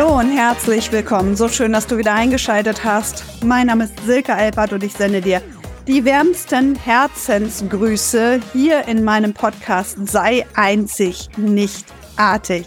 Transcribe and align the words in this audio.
Hallo 0.00 0.18
und 0.18 0.34
herzlich 0.34 0.90
willkommen. 0.92 1.36
So 1.36 1.46
schön, 1.50 1.74
dass 1.74 1.86
du 1.86 1.98
wieder 1.98 2.14
eingeschaltet 2.14 2.84
hast. 2.84 3.22
Mein 3.44 3.66
Name 3.66 3.84
ist 3.84 4.00
Silke 4.06 4.32
Alpert 4.32 4.72
und 4.72 4.82
ich 4.82 4.94
sende 4.94 5.20
dir 5.20 5.42
die 5.86 6.06
wärmsten 6.06 6.74
Herzensgrüße 6.74 8.40
hier 8.54 8.88
in 8.88 9.04
meinem 9.04 9.34
Podcast 9.34 9.98
Sei 10.08 10.46
einzig, 10.54 11.28
nicht 11.36 11.84
artig. 12.16 12.64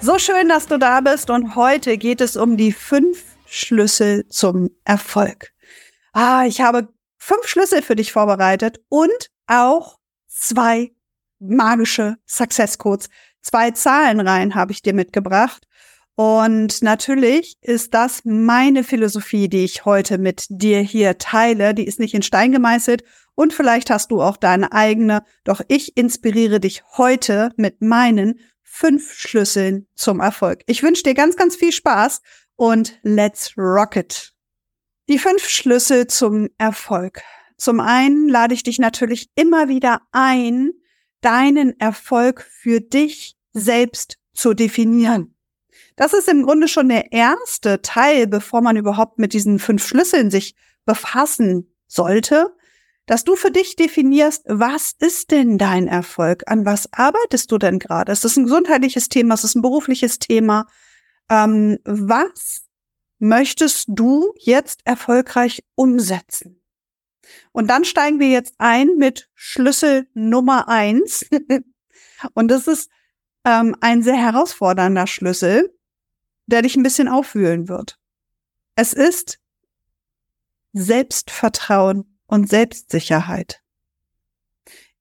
So 0.00 0.20
schön, 0.20 0.48
dass 0.48 0.68
du 0.68 0.78
da 0.78 1.00
bist 1.00 1.28
und 1.28 1.56
heute 1.56 1.98
geht 1.98 2.20
es 2.20 2.36
um 2.36 2.56
die 2.56 2.70
fünf 2.70 3.20
Schlüssel 3.46 4.28
zum 4.28 4.70
Erfolg. 4.84 5.50
Ah, 6.12 6.44
ich 6.46 6.60
habe 6.60 6.86
fünf 7.18 7.48
Schlüssel 7.48 7.82
für 7.82 7.96
dich 7.96 8.12
vorbereitet 8.12 8.78
und 8.88 9.32
auch 9.48 9.98
zwei 10.28 10.92
magische 11.40 12.18
Success 12.28 12.78
Codes. 12.78 13.08
Zwei 13.42 13.72
Zahlenreihen 13.72 14.54
habe 14.54 14.70
ich 14.70 14.82
dir 14.82 14.94
mitgebracht. 14.94 15.66
Und 16.20 16.82
natürlich 16.82 17.56
ist 17.62 17.94
das 17.94 18.26
meine 18.26 18.84
Philosophie, 18.84 19.48
die 19.48 19.64
ich 19.64 19.86
heute 19.86 20.18
mit 20.18 20.44
dir 20.50 20.80
hier 20.80 21.16
teile. 21.16 21.72
Die 21.72 21.86
ist 21.86 21.98
nicht 21.98 22.12
in 22.12 22.20
Stein 22.20 22.52
gemeißelt 22.52 23.04
und 23.34 23.54
vielleicht 23.54 23.88
hast 23.88 24.10
du 24.10 24.20
auch 24.20 24.36
deine 24.36 24.72
eigene. 24.72 25.24
Doch 25.44 25.62
ich 25.68 25.96
inspiriere 25.96 26.60
dich 26.60 26.82
heute 26.98 27.52
mit 27.56 27.80
meinen 27.80 28.38
fünf 28.62 29.14
Schlüsseln 29.14 29.86
zum 29.94 30.20
Erfolg. 30.20 30.60
Ich 30.66 30.82
wünsche 30.82 31.04
dir 31.04 31.14
ganz, 31.14 31.36
ganz 31.36 31.56
viel 31.56 31.72
Spaß 31.72 32.20
und 32.54 32.98
let's 33.02 33.56
rock 33.56 33.96
it. 33.96 34.34
Die 35.08 35.18
fünf 35.18 35.48
Schlüssel 35.48 36.06
zum 36.06 36.50
Erfolg. 36.58 37.22
Zum 37.56 37.80
einen 37.80 38.28
lade 38.28 38.52
ich 38.52 38.62
dich 38.62 38.78
natürlich 38.78 39.30
immer 39.36 39.70
wieder 39.70 40.02
ein, 40.12 40.72
deinen 41.22 41.80
Erfolg 41.80 42.42
für 42.42 42.82
dich 42.82 43.38
selbst 43.54 44.18
zu 44.34 44.52
definieren. 44.52 45.34
Das 45.96 46.12
ist 46.12 46.28
im 46.28 46.44
Grunde 46.44 46.68
schon 46.68 46.88
der 46.88 47.12
erste 47.12 47.82
Teil, 47.82 48.26
bevor 48.26 48.62
man 48.62 48.76
überhaupt 48.76 49.18
mit 49.18 49.32
diesen 49.32 49.58
fünf 49.58 49.86
Schlüsseln 49.86 50.30
sich 50.30 50.54
befassen 50.86 51.74
sollte, 51.86 52.54
dass 53.06 53.24
du 53.24 53.34
für 53.34 53.50
dich 53.50 53.76
definierst, 53.76 54.44
was 54.46 54.92
ist 54.98 55.32
denn 55.32 55.58
dein 55.58 55.88
Erfolg? 55.88 56.44
An 56.46 56.64
was 56.64 56.92
arbeitest 56.92 57.50
du 57.50 57.58
denn 57.58 57.78
gerade? 57.78 58.12
Ist 58.12 58.24
das 58.24 58.36
ein 58.36 58.44
gesundheitliches 58.44 59.08
Thema? 59.08 59.34
Ist 59.34 59.44
das 59.44 59.54
ein 59.54 59.62
berufliches 59.62 60.20
Thema? 60.20 60.66
Ähm, 61.28 61.78
was 61.84 62.62
möchtest 63.18 63.86
du 63.88 64.32
jetzt 64.38 64.80
erfolgreich 64.84 65.64
umsetzen? 65.74 66.62
Und 67.52 67.68
dann 67.68 67.84
steigen 67.84 68.20
wir 68.20 68.28
jetzt 68.28 68.54
ein 68.58 68.96
mit 68.96 69.28
Schlüssel 69.34 70.08
Nummer 70.14 70.68
eins. 70.68 71.26
Und 72.34 72.48
das 72.48 72.66
ist 72.66 72.90
ähm, 73.44 73.76
ein 73.80 74.02
sehr 74.02 74.16
herausfordernder 74.16 75.06
Schlüssel, 75.06 75.74
der 76.50 76.62
dich 76.62 76.76
ein 76.76 76.82
bisschen 76.82 77.08
aufwühlen 77.08 77.68
wird. 77.68 77.98
Es 78.74 78.92
ist 78.92 79.38
Selbstvertrauen 80.72 82.18
und 82.26 82.48
Selbstsicherheit. 82.48 83.60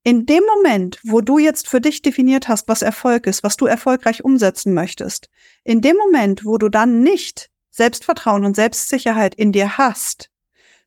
In 0.03 0.25
dem 0.25 0.44
Moment, 0.45 1.00
wo 1.03 1.22
du 1.22 1.38
jetzt 1.38 1.67
für 1.67 1.81
dich 1.81 2.02
definiert 2.02 2.47
hast, 2.47 2.67
was 2.67 2.81
Erfolg 2.81 3.28
ist, 3.28 3.44
was 3.44 3.58
du 3.58 3.66
erfolgreich 3.66 4.23
umsetzen 4.23 4.73
möchtest, 4.73 5.30
in 5.64 5.81
dem 5.81 5.97
Moment, 5.97 6.45
wo 6.45 6.58
du 6.58 6.69
dann 6.69 7.02
nicht 7.02 7.52
Selbstvertrauen 7.69 8.45
und 8.45 8.56
Selbstsicherheit 8.56 9.36
in 9.36 9.52
dir 9.52 9.78
hast, 9.78 10.31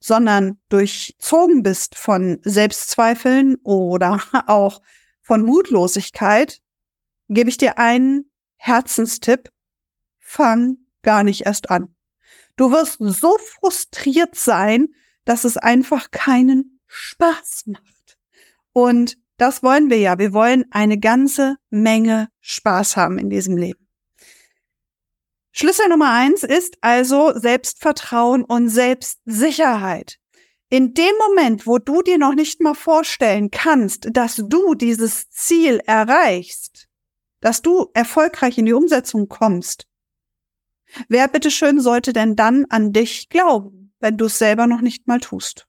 sondern 0.00 0.58
durchzogen 0.68 1.62
bist 1.62 1.94
von 1.94 2.40
Selbstzweifeln 2.42 3.56
oder 3.62 4.20
auch 4.46 4.82
von 5.20 5.42
Mutlosigkeit, 5.42 6.60
gebe 7.28 7.50
ich 7.50 7.58
dir 7.58 7.78
einen 7.78 8.30
Herzenstipp, 8.56 9.50
fang 10.32 10.78
gar 11.02 11.24
nicht 11.24 11.46
erst 11.46 11.70
an. 11.70 11.94
Du 12.56 12.70
wirst 12.70 12.96
so 12.98 13.36
frustriert 13.38 14.34
sein, 14.34 14.88
dass 15.24 15.44
es 15.44 15.56
einfach 15.56 16.10
keinen 16.10 16.80
Spaß 16.86 17.64
macht. 17.66 18.18
Und 18.72 19.18
das 19.36 19.62
wollen 19.62 19.90
wir 19.90 19.98
ja. 19.98 20.18
Wir 20.18 20.32
wollen 20.32 20.64
eine 20.70 20.98
ganze 20.98 21.56
Menge 21.70 22.28
Spaß 22.40 22.96
haben 22.96 23.18
in 23.18 23.30
diesem 23.30 23.56
Leben. 23.56 23.88
Schlüssel 25.52 25.88
Nummer 25.88 26.12
eins 26.12 26.44
ist 26.44 26.78
also 26.80 27.32
Selbstvertrauen 27.38 28.44
und 28.44 28.70
Selbstsicherheit. 28.70 30.18
In 30.70 30.94
dem 30.94 31.12
Moment, 31.28 31.66
wo 31.66 31.78
du 31.78 32.00
dir 32.00 32.16
noch 32.16 32.34
nicht 32.34 32.62
mal 32.62 32.74
vorstellen 32.74 33.50
kannst, 33.50 34.08
dass 34.12 34.36
du 34.36 34.74
dieses 34.74 35.28
Ziel 35.28 35.80
erreichst, 35.86 36.88
dass 37.40 37.60
du 37.60 37.90
erfolgreich 37.92 38.56
in 38.56 38.64
die 38.64 38.72
Umsetzung 38.72 39.28
kommst, 39.28 39.86
Wer 41.08 41.28
bitteschön 41.28 41.80
sollte 41.80 42.12
denn 42.12 42.36
dann 42.36 42.66
an 42.68 42.92
dich 42.92 43.28
glauben, 43.28 43.92
wenn 44.00 44.16
du 44.16 44.26
es 44.26 44.38
selber 44.38 44.66
noch 44.66 44.80
nicht 44.80 45.06
mal 45.06 45.20
tust? 45.20 45.66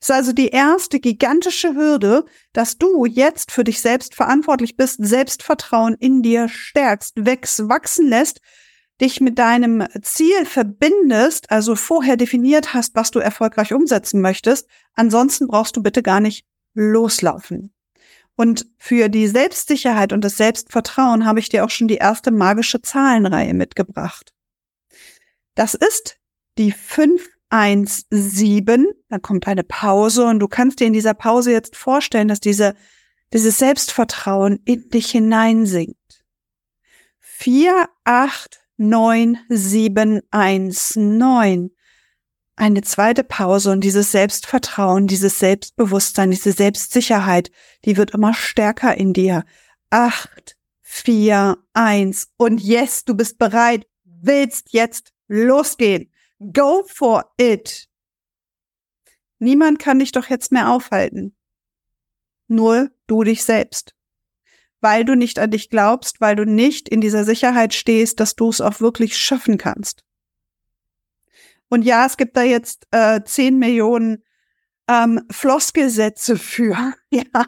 Ist 0.00 0.10
also 0.10 0.32
die 0.32 0.48
erste 0.48 1.00
gigantische 1.00 1.74
Hürde, 1.74 2.24
dass 2.52 2.78
du 2.78 3.06
jetzt 3.06 3.50
für 3.50 3.64
dich 3.64 3.80
selbst 3.80 4.14
verantwortlich 4.14 4.76
bist, 4.76 4.98
Selbstvertrauen 5.02 5.94
in 5.94 6.22
dir 6.22 6.48
stärkst, 6.48 7.24
wächst, 7.24 7.68
wachsen 7.68 8.08
lässt, 8.08 8.40
dich 9.00 9.20
mit 9.20 9.38
deinem 9.38 9.86
Ziel 10.02 10.44
verbindest, 10.44 11.50
also 11.50 11.74
vorher 11.74 12.16
definiert 12.16 12.74
hast, 12.74 12.94
was 12.94 13.10
du 13.10 13.18
erfolgreich 13.18 13.72
umsetzen 13.72 14.20
möchtest. 14.20 14.68
Ansonsten 14.94 15.46
brauchst 15.48 15.76
du 15.76 15.82
bitte 15.82 16.02
gar 16.02 16.20
nicht 16.20 16.44
loslaufen. 16.74 17.72
Und 18.40 18.64
für 18.78 19.10
die 19.10 19.28
Selbstsicherheit 19.28 20.14
und 20.14 20.24
das 20.24 20.38
Selbstvertrauen 20.38 21.26
habe 21.26 21.40
ich 21.40 21.50
dir 21.50 21.62
auch 21.62 21.68
schon 21.68 21.88
die 21.88 21.96
erste 21.96 22.30
magische 22.30 22.80
Zahlenreihe 22.80 23.52
mitgebracht. 23.52 24.32
Das 25.54 25.74
ist 25.74 26.16
die 26.56 26.72
517. 26.72 28.86
Da 29.10 29.18
kommt 29.18 29.46
eine 29.46 29.62
Pause 29.62 30.24
und 30.24 30.38
du 30.38 30.48
kannst 30.48 30.80
dir 30.80 30.86
in 30.86 30.94
dieser 30.94 31.12
Pause 31.12 31.52
jetzt 31.52 31.76
vorstellen, 31.76 32.28
dass 32.28 32.40
diese, 32.40 32.74
dieses 33.34 33.58
Selbstvertrauen 33.58 34.58
in 34.64 34.88
dich 34.88 35.10
hineinsinkt. 35.10 36.24
4, 37.18 37.90
8, 38.04 38.58
9, 38.78 39.38
7, 39.50 40.22
1, 40.30 40.96
9 40.96 41.72
eine 42.60 42.82
zweite 42.82 43.24
Pause 43.24 43.70
und 43.70 43.80
dieses 43.80 44.12
Selbstvertrauen, 44.12 45.06
dieses 45.06 45.38
Selbstbewusstsein, 45.38 46.30
diese 46.30 46.52
Selbstsicherheit, 46.52 47.50
die 47.86 47.96
wird 47.96 48.10
immer 48.10 48.34
stärker 48.34 48.96
in 48.96 49.14
dir. 49.14 49.44
Acht, 49.88 50.58
vier, 50.82 51.56
eins 51.72 52.28
und 52.36 52.60
yes, 52.60 53.04
du 53.04 53.14
bist 53.14 53.38
bereit, 53.38 53.86
willst 54.04 54.74
jetzt 54.74 55.14
losgehen. 55.26 56.12
Go 56.38 56.84
for 56.86 57.32
it. 57.40 57.88
Niemand 59.38 59.78
kann 59.78 59.98
dich 59.98 60.12
doch 60.12 60.28
jetzt 60.28 60.52
mehr 60.52 60.70
aufhalten. 60.70 61.34
Nur 62.46 62.90
du 63.06 63.24
dich 63.24 63.42
selbst. 63.42 63.94
Weil 64.82 65.06
du 65.06 65.14
nicht 65.14 65.38
an 65.38 65.50
dich 65.50 65.70
glaubst, 65.70 66.20
weil 66.20 66.36
du 66.36 66.44
nicht 66.44 66.90
in 66.90 67.00
dieser 67.00 67.24
Sicherheit 67.24 67.72
stehst, 67.72 68.20
dass 68.20 68.36
du 68.36 68.50
es 68.50 68.60
auch 68.60 68.80
wirklich 68.80 69.16
schaffen 69.16 69.56
kannst. 69.56 70.04
Und 71.70 71.82
ja, 71.82 72.04
es 72.04 72.16
gibt 72.16 72.36
da 72.36 72.42
jetzt 72.42 72.86
äh, 72.90 73.20
10 73.24 73.58
Millionen 73.58 74.22
ähm, 74.88 75.22
Flossgesetze 75.30 76.36
für. 76.36 76.76
ja. 77.10 77.46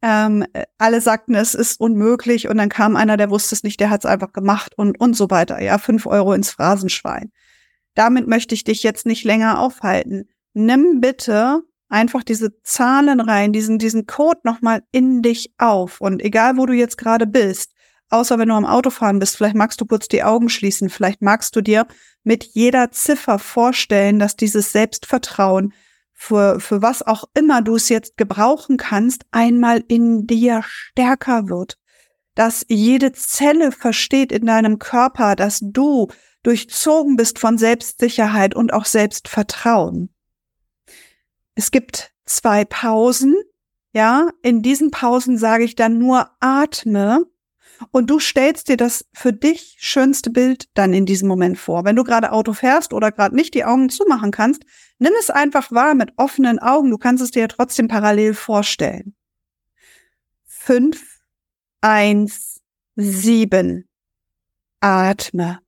Ähm, 0.00 0.44
alle 0.76 1.00
sagten, 1.00 1.34
es 1.34 1.54
ist 1.54 1.80
unmöglich 1.80 2.48
und 2.48 2.56
dann 2.56 2.68
kam 2.68 2.94
einer, 2.94 3.16
der 3.16 3.30
wusste 3.30 3.54
es 3.54 3.64
nicht, 3.64 3.80
der 3.80 3.90
hat 3.90 4.02
es 4.02 4.06
einfach 4.06 4.32
gemacht 4.32 4.74
und, 4.76 5.00
und 5.00 5.14
so 5.14 5.30
weiter. 5.30 5.60
Ja, 5.60 5.78
fünf 5.78 6.06
Euro 6.06 6.34
ins 6.34 6.50
Phrasenschwein. 6.50 7.32
Damit 7.94 8.28
möchte 8.28 8.54
ich 8.54 8.62
dich 8.62 8.82
jetzt 8.84 9.06
nicht 9.06 9.24
länger 9.24 9.58
aufhalten. 9.58 10.28
Nimm 10.52 11.00
bitte 11.00 11.62
einfach 11.88 12.22
diese 12.22 12.60
Zahlen 12.62 13.20
rein, 13.20 13.52
diesen, 13.52 13.78
diesen 13.78 14.06
Code 14.06 14.40
nochmal 14.44 14.82
in 14.92 15.22
dich 15.22 15.52
auf. 15.58 16.00
Und 16.00 16.22
egal, 16.22 16.56
wo 16.56 16.66
du 16.66 16.74
jetzt 16.74 16.98
gerade 16.98 17.26
bist, 17.26 17.72
außer 18.10 18.38
wenn 18.38 18.48
du 18.48 18.54
am 18.54 18.66
Autofahren 18.66 19.18
bist, 19.18 19.36
vielleicht 19.36 19.56
magst 19.56 19.80
du 19.80 19.86
kurz 19.86 20.08
die 20.08 20.22
Augen 20.22 20.48
schließen, 20.48 20.90
vielleicht 20.90 21.22
magst 21.22 21.54
du 21.56 21.60
dir 21.60 21.86
mit 22.22 22.44
jeder 22.44 22.90
Ziffer 22.90 23.38
vorstellen, 23.38 24.18
dass 24.18 24.36
dieses 24.36 24.72
Selbstvertrauen 24.72 25.72
für, 26.12 26.58
für 26.58 26.82
was 26.82 27.02
auch 27.02 27.24
immer 27.34 27.62
du 27.62 27.76
es 27.76 27.88
jetzt 27.88 28.16
gebrauchen 28.16 28.76
kannst, 28.76 29.24
einmal 29.30 29.84
in 29.86 30.26
dir 30.26 30.62
stärker 30.64 31.48
wird. 31.48 31.78
Dass 32.34 32.66
jede 32.68 33.12
Zelle 33.12 33.72
versteht 33.72 34.32
in 34.32 34.46
deinem 34.46 34.78
Körper, 34.78 35.36
dass 35.36 35.60
du 35.62 36.08
durchzogen 36.42 37.16
bist 37.16 37.38
von 37.38 37.56
Selbstsicherheit 37.56 38.54
und 38.54 38.72
auch 38.72 38.84
Selbstvertrauen. 38.84 40.12
Es 41.54 41.70
gibt 41.70 42.12
zwei 42.24 42.64
Pausen. 42.64 43.36
Ja, 43.92 44.30
in 44.42 44.62
diesen 44.62 44.90
Pausen 44.90 45.38
sage 45.38 45.64
ich 45.64 45.74
dann 45.74 45.98
nur 45.98 46.30
atme 46.40 47.26
und 47.90 48.10
du 48.10 48.18
stellst 48.18 48.68
dir 48.68 48.76
das 48.76 49.06
für 49.12 49.32
dich 49.32 49.76
schönste 49.78 50.30
Bild 50.30 50.68
dann 50.74 50.92
in 50.92 51.06
diesem 51.06 51.28
Moment 51.28 51.58
vor. 51.58 51.84
Wenn 51.84 51.96
du 51.96 52.04
gerade 52.04 52.32
Auto 52.32 52.52
fährst 52.52 52.92
oder 52.92 53.12
gerade 53.12 53.34
nicht 53.34 53.54
die 53.54 53.64
Augen 53.64 53.88
zumachen 53.88 54.30
kannst, 54.30 54.64
nimm 54.98 55.12
es 55.18 55.30
einfach 55.30 55.70
wahr 55.70 55.94
mit 55.94 56.12
offenen 56.16 56.58
Augen. 56.58 56.90
Du 56.90 56.98
kannst 56.98 57.22
es 57.22 57.30
dir 57.30 57.40
ja 57.40 57.48
trotzdem 57.48 57.88
parallel 57.88 58.34
vorstellen. 58.34 59.14
Fünf, 60.44 61.20
eins, 61.80 62.60
sieben. 62.96 63.88
Atme. 64.80 65.60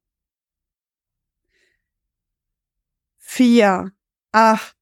Vier, 3.19 3.93
acht, 4.33 4.77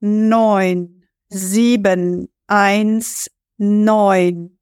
neun, 0.00 1.06
sieben, 1.28 2.28
eins, 2.46 3.30
neun. 3.58 4.58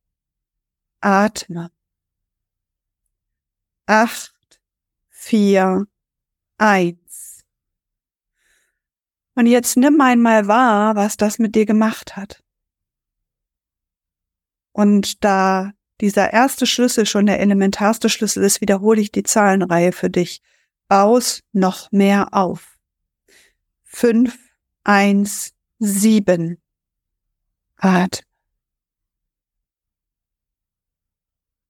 Atme. 1.01 1.71
Acht, 3.87 4.61
vier, 5.09 5.87
eins. 6.59 7.45
Und 9.35 9.47
jetzt 9.47 9.77
nimm 9.77 10.01
einmal 10.01 10.47
wahr, 10.47 10.95
was 10.95 11.17
das 11.17 11.39
mit 11.39 11.55
dir 11.55 11.67
gemacht 11.67 12.17
hat. 12.17 12.43
Und 14.73 15.25
da 15.25 15.73
dieser 16.01 16.33
erste 16.33 16.67
Schlüssel 16.67 17.07
schon 17.07 17.27
der 17.27 17.41
elementarste 17.41 18.09
Schlüssel 18.09 18.43
ist, 18.43 18.61
wiederhole 18.61 19.01
ich 19.01 19.13
die 19.13 19.23
Zahlenreihe 19.23 19.93
für 19.93 20.11
dich. 20.11 20.43
Baus 20.89 21.43
noch 21.53 21.91
mehr 21.93 22.29
auf. 22.33 22.77
Fünf, 23.85 24.37
eins, 24.85 25.55
sieben. 25.79 26.61
Atme. 27.77 28.27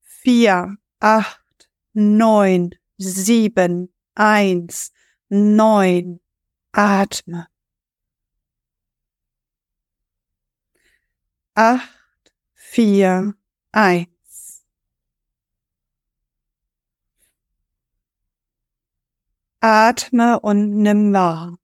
Vier, 0.02 0.76
acht, 1.00 1.41
neun, 1.94 2.74
sieben, 2.98 3.92
eins, 4.14 4.92
neun. 5.28 6.20
Atme. 6.74 7.48
Acht, 11.54 12.32
vier, 12.54 13.34
eins. 13.72 14.62
Atme 19.60 20.40
und 20.40 20.76
nimm 20.78 21.12
wahr, 21.12 21.56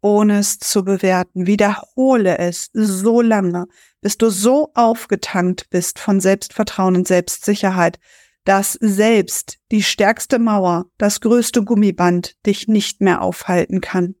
ohne 0.00 0.38
es 0.38 0.58
zu 0.58 0.84
bewerten. 0.84 1.46
Wiederhole 1.46 2.38
es 2.38 2.70
so 2.72 3.20
lange, 3.22 3.66
bis 4.00 4.18
du 4.18 4.28
so 4.30 4.70
aufgetankt 4.74 5.70
bist 5.70 5.98
von 5.98 6.20
Selbstvertrauen 6.20 6.94
und 6.94 7.08
Selbstsicherheit, 7.08 7.98
dass 8.44 8.74
selbst 8.74 9.58
die 9.70 9.82
stärkste 9.82 10.38
Mauer, 10.38 10.86
das 10.98 11.20
größte 11.20 11.64
Gummiband 11.64 12.36
dich 12.46 12.68
nicht 12.68 13.00
mehr 13.00 13.22
aufhalten 13.22 13.80
kann. 13.80 14.14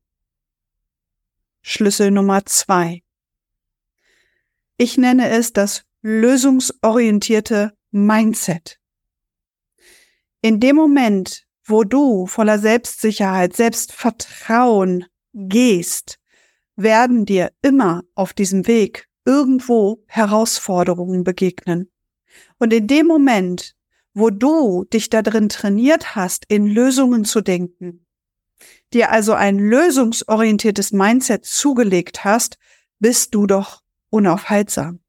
Schlüssel 1.62 2.10
Nummer 2.10 2.44
zwei. 2.46 3.02
Ich 4.76 4.98
nenne 4.98 5.28
es 5.28 5.52
das 5.52 5.84
lösungsorientierte 6.02 7.72
Mindset. 7.90 8.78
In 10.42 10.60
dem 10.60 10.76
Moment, 10.76 11.46
wo 11.64 11.84
du 11.84 12.26
voller 12.26 12.58
Selbstsicherheit, 12.58 13.56
Selbstvertrauen 13.56 15.06
gehst, 15.32 16.18
werden 16.76 17.24
dir 17.24 17.52
immer 17.62 18.02
auf 18.14 18.32
diesem 18.32 18.66
Weg 18.66 19.08
irgendwo 19.24 20.02
Herausforderungen 20.06 21.24
begegnen. 21.24 21.90
Und 22.58 22.72
in 22.72 22.86
dem 22.86 23.06
Moment, 23.06 23.74
wo 24.14 24.30
du 24.30 24.84
dich 24.84 25.10
da 25.10 25.22
drin 25.22 25.48
trainiert 25.48 26.14
hast, 26.14 26.44
in 26.48 26.66
Lösungen 26.66 27.24
zu 27.24 27.40
denken, 27.40 28.06
dir 28.92 29.10
also 29.10 29.34
ein 29.34 29.58
lösungsorientiertes 29.58 30.92
Mindset 30.92 31.44
zugelegt 31.44 32.24
hast, 32.24 32.58
bist 32.98 33.34
du 33.34 33.46
doch 33.46 33.82
unaufhaltsam 34.10 35.04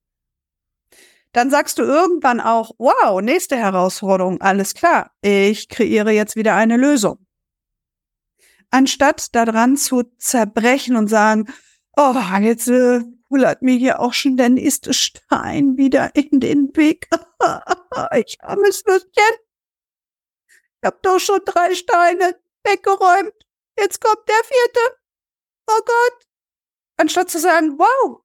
dann 1.35 1.49
sagst 1.49 1.79
du 1.79 1.83
irgendwann 1.83 2.39
auch, 2.39 2.71
wow, 2.77 3.21
nächste 3.21 3.57
Herausforderung, 3.57 4.39
alles 4.39 4.73
klar, 4.73 5.11
ich 5.21 5.67
kreiere 5.67 6.11
jetzt 6.11 6.37
wieder 6.37 6.55
eine 6.55 6.77
Lösung. 6.77 7.17
Anstatt 8.71 9.35
daran 9.35 9.75
zu 9.75 10.03
zerbrechen 10.17 10.95
und 10.95 11.09
sagen, 11.09 11.47
oh, 11.97 12.15
jetzt 12.39 12.69
äh, 12.69 13.01
kullert 13.27 13.61
mir 13.61 13.75
hier 13.75 13.99
auch 13.99 14.13
schon 14.13 14.37
der 14.37 14.47
nächste 14.47 14.93
Stein 14.93 15.75
wieder 15.75 16.15
in 16.15 16.39
den 16.39 16.69
Weg. 16.73 17.09
ich 18.15 18.37
armes 18.41 18.85
Würstchen. 18.85 19.35
Ich 20.81 20.85
hab 20.85 21.01
doch 21.01 21.19
schon 21.19 21.39
drei 21.45 21.73
Steine 21.73 22.39
weggeräumt. 22.63 23.33
Jetzt 23.77 24.01
kommt 24.01 24.27
der 24.27 24.43
vierte. 24.43 24.99
Oh 25.67 25.81
Gott. 25.85 26.27
Anstatt 26.97 27.29
zu 27.29 27.39
sagen, 27.39 27.77
wow, 27.77 28.21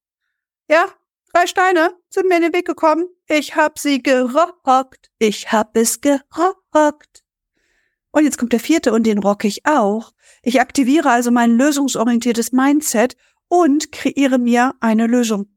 ja, 0.68 0.94
Drei 1.32 1.46
Steine 1.46 1.94
sind 2.08 2.28
mir 2.28 2.36
in 2.36 2.42
den 2.42 2.52
Weg 2.52 2.66
gekommen. 2.66 3.06
Ich 3.28 3.54
hab 3.54 3.78
sie 3.78 4.02
gerockt. 4.02 5.10
Ich 5.20 5.52
hab 5.52 5.76
es 5.76 6.00
gerockt. 6.00 7.24
Und 8.10 8.24
jetzt 8.24 8.36
kommt 8.36 8.52
der 8.52 8.58
vierte 8.58 8.92
und 8.92 9.04
den 9.04 9.18
rock 9.18 9.44
ich 9.44 9.64
auch. 9.64 10.10
Ich 10.42 10.60
aktiviere 10.60 11.08
also 11.08 11.30
mein 11.30 11.56
lösungsorientiertes 11.56 12.50
Mindset 12.50 13.16
und 13.46 13.92
kreiere 13.92 14.38
mir 14.38 14.74
eine 14.80 15.06
Lösung. 15.06 15.56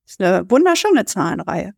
Ist 0.05 0.21
eine 0.21 0.49
wunderschöne 0.49 1.03
Zahlenreihe. 1.05 1.73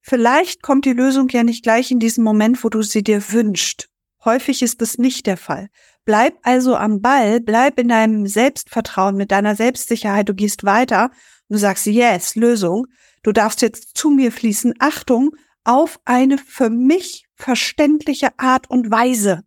Vielleicht 0.00 0.62
kommt 0.62 0.84
die 0.84 0.92
Lösung 0.92 1.28
ja 1.28 1.42
nicht 1.42 1.62
gleich 1.62 1.90
in 1.90 1.98
diesem 1.98 2.24
Moment, 2.24 2.64
wo 2.64 2.68
du 2.68 2.82
sie 2.82 3.02
dir 3.02 3.32
wünschst. 3.32 3.88
Häufig 4.24 4.62
ist 4.62 4.82
es 4.82 4.98
nicht 4.98 5.26
der 5.26 5.36
Fall. 5.36 5.68
Bleib 6.04 6.38
also 6.42 6.76
am 6.76 7.00
Ball, 7.00 7.40
bleib 7.40 7.78
in 7.78 7.88
deinem 7.88 8.26
Selbstvertrauen, 8.26 9.16
mit 9.16 9.30
deiner 9.30 9.54
Selbstsicherheit, 9.54 10.28
du 10.28 10.34
gehst 10.34 10.64
weiter, 10.64 11.10
du 11.48 11.56
sagst, 11.56 11.86
yes, 11.86 12.34
Lösung, 12.34 12.86
du 13.22 13.32
darfst 13.32 13.62
jetzt 13.62 13.96
zu 13.96 14.10
mir 14.10 14.32
fließen, 14.32 14.74
Achtung, 14.78 15.30
auf 15.64 16.00
eine 16.04 16.38
für 16.38 16.70
mich 16.70 17.26
verständliche 17.34 18.38
Art 18.38 18.68
und 18.68 18.90
Weise. 18.90 19.42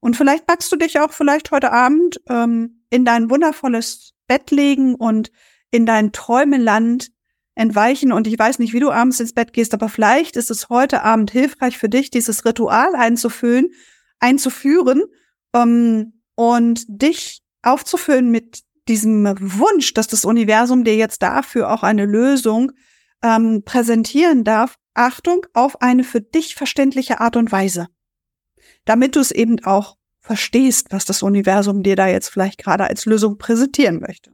Und 0.00 0.16
vielleicht 0.16 0.46
magst 0.48 0.70
du 0.72 0.76
dich 0.76 1.00
auch 1.00 1.12
vielleicht 1.12 1.50
heute 1.50 1.72
Abend 1.72 2.20
ähm, 2.28 2.84
in 2.90 3.04
dein 3.04 3.30
wundervolles 3.30 4.15
Bett 4.26 4.50
legen 4.50 4.94
und 4.94 5.30
in 5.70 5.86
dein 5.86 6.12
Träumeland 6.12 7.10
entweichen. 7.54 8.12
Und 8.12 8.26
ich 8.26 8.38
weiß 8.38 8.58
nicht, 8.58 8.72
wie 8.72 8.80
du 8.80 8.90
abends 8.90 9.20
ins 9.20 9.32
Bett 9.32 9.52
gehst, 9.52 9.74
aber 9.74 9.88
vielleicht 9.88 10.36
ist 10.36 10.50
es 10.50 10.68
heute 10.68 11.02
Abend 11.02 11.30
hilfreich 11.30 11.78
für 11.78 11.88
dich, 11.88 12.10
dieses 12.10 12.44
Ritual 12.44 12.94
einzufüllen 12.94 13.70
einzuführen 14.18 15.04
ähm, 15.54 16.20
und 16.34 16.84
dich 16.88 17.42
aufzufüllen 17.62 18.30
mit 18.30 18.62
diesem 18.88 19.24
Wunsch, 19.40 19.94
dass 19.94 20.06
das 20.06 20.24
Universum 20.24 20.84
dir 20.84 20.96
jetzt 20.96 21.22
dafür 21.22 21.72
auch 21.72 21.82
eine 21.82 22.04
Lösung 22.04 22.72
ähm, 23.22 23.62
präsentieren 23.64 24.44
darf. 24.44 24.76
Achtung, 24.94 25.44
auf 25.52 25.82
eine 25.82 26.04
für 26.04 26.20
dich 26.20 26.54
verständliche 26.54 27.20
Art 27.20 27.36
und 27.36 27.52
Weise. 27.52 27.88
Damit 28.84 29.16
du 29.16 29.20
es 29.20 29.30
eben 29.30 29.62
auch 29.64 29.96
verstehst, 30.26 30.88
was 30.90 31.04
das 31.04 31.22
Universum 31.22 31.84
dir 31.84 31.96
da 31.96 32.08
jetzt 32.08 32.28
vielleicht 32.28 32.58
gerade 32.58 32.84
als 32.84 33.06
Lösung 33.06 33.38
präsentieren 33.38 34.00
möchte. 34.00 34.32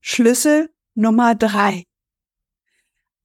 Schlüssel 0.00 0.70
Nummer 0.94 1.34
drei. 1.34 1.86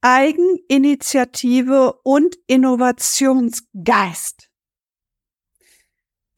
Eigeninitiative 0.00 1.92
und 2.04 2.36
Innovationsgeist 2.46 4.48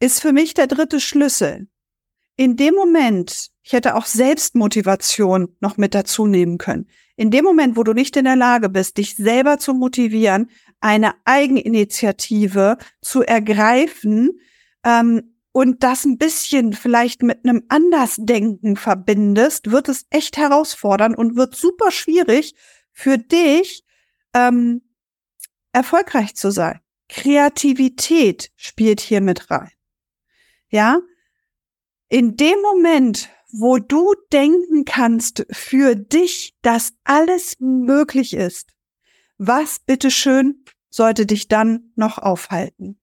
ist 0.00 0.20
für 0.20 0.32
mich 0.32 0.54
der 0.54 0.66
dritte 0.66 0.98
Schlüssel. 0.98 1.68
In 2.36 2.56
dem 2.56 2.74
Moment, 2.74 3.50
ich 3.62 3.72
hätte 3.72 3.94
auch 3.94 4.06
Selbstmotivation 4.06 5.56
noch 5.60 5.76
mit 5.76 5.94
dazu 5.94 6.26
nehmen 6.26 6.58
können. 6.58 6.90
In 7.20 7.30
dem 7.30 7.44
Moment, 7.44 7.76
wo 7.76 7.82
du 7.82 7.92
nicht 7.92 8.16
in 8.16 8.24
der 8.24 8.34
Lage 8.34 8.70
bist, 8.70 8.96
dich 8.96 9.14
selber 9.14 9.58
zu 9.58 9.74
motivieren, 9.74 10.48
eine 10.80 11.12
Eigeninitiative 11.26 12.78
zu 13.02 13.22
ergreifen 13.22 14.40
ähm, 14.84 15.34
und 15.52 15.82
das 15.82 16.06
ein 16.06 16.16
bisschen 16.16 16.72
vielleicht 16.72 17.22
mit 17.22 17.44
einem 17.44 17.62
Andersdenken 17.68 18.76
verbindest, 18.76 19.70
wird 19.70 19.90
es 19.90 20.06
echt 20.08 20.38
herausfordernd 20.38 21.18
und 21.18 21.36
wird 21.36 21.54
super 21.54 21.90
schwierig 21.90 22.54
für 22.90 23.18
dich, 23.18 23.84
ähm, 24.32 24.80
erfolgreich 25.74 26.34
zu 26.36 26.50
sein. 26.50 26.80
Kreativität 27.10 28.50
spielt 28.56 29.02
hier 29.02 29.20
mit 29.20 29.50
rein. 29.50 29.70
Ja? 30.70 31.02
In 32.08 32.38
dem 32.38 32.62
Moment, 32.62 33.28
wo 33.52 33.78
du 33.78 34.14
denken 34.32 34.84
kannst 34.84 35.46
für 35.50 35.94
dich, 35.94 36.54
dass 36.62 36.92
alles 37.04 37.56
möglich 37.58 38.34
ist, 38.34 38.70
was 39.38 39.78
bitteschön 39.80 40.64
sollte 40.90 41.26
dich 41.26 41.48
dann 41.48 41.92
noch 41.96 42.18
aufhalten? 42.18 43.00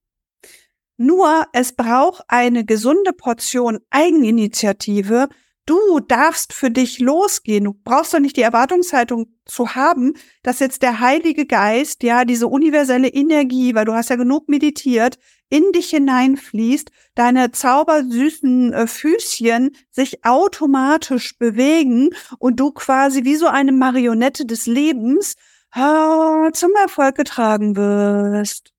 Nur 0.97 1.45
es 1.53 1.73
braucht 1.73 2.23
eine 2.27 2.65
gesunde 2.65 3.13
Portion 3.13 3.79
Eigeninitiative, 3.91 5.29
Du 5.67 5.99
darfst 5.99 6.53
für 6.53 6.71
dich 6.71 6.99
losgehen. 6.99 7.65
Du 7.65 7.73
brauchst 7.73 8.13
doch 8.13 8.19
nicht 8.19 8.37
die 8.37 8.41
Erwartungshaltung 8.41 9.27
zu 9.43 9.75
haben, 9.75 10.13
dass 10.41 10.61
jetzt 10.61 10.81
der 10.81 11.01
Heilige 11.01 11.45
Geist, 11.45 12.03
ja, 12.03 12.23
diese 12.23 12.47
universelle 12.47 13.09
Energie, 13.09 13.75
weil 13.75 13.83
du 13.83 13.93
hast 13.93 14.09
ja 14.09 14.15
genug 14.15 14.47
meditiert, 14.47 15.19
in 15.49 15.73
dich 15.73 15.89
hineinfließt, 15.89 16.89
deine 17.15 17.51
zaubersüßen 17.51 18.71
äh, 18.71 18.87
Füßchen 18.87 19.75
sich 19.91 20.23
automatisch 20.23 21.37
bewegen 21.37 22.11
und 22.39 22.61
du 22.61 22.71
quasi 22.71 23.25
wie 23.25 23.35
so 23.35 23.47
eine 23.47 23.73
Marionette 23.73 24.45
des 24.45 24.67
Lebens 24.67 25.35
äh, 25.75 26.51
zum 26.53 26.71
Erfolg 26.81 27.15
getragen 27.15 27.75
wirst. 27.75 28.73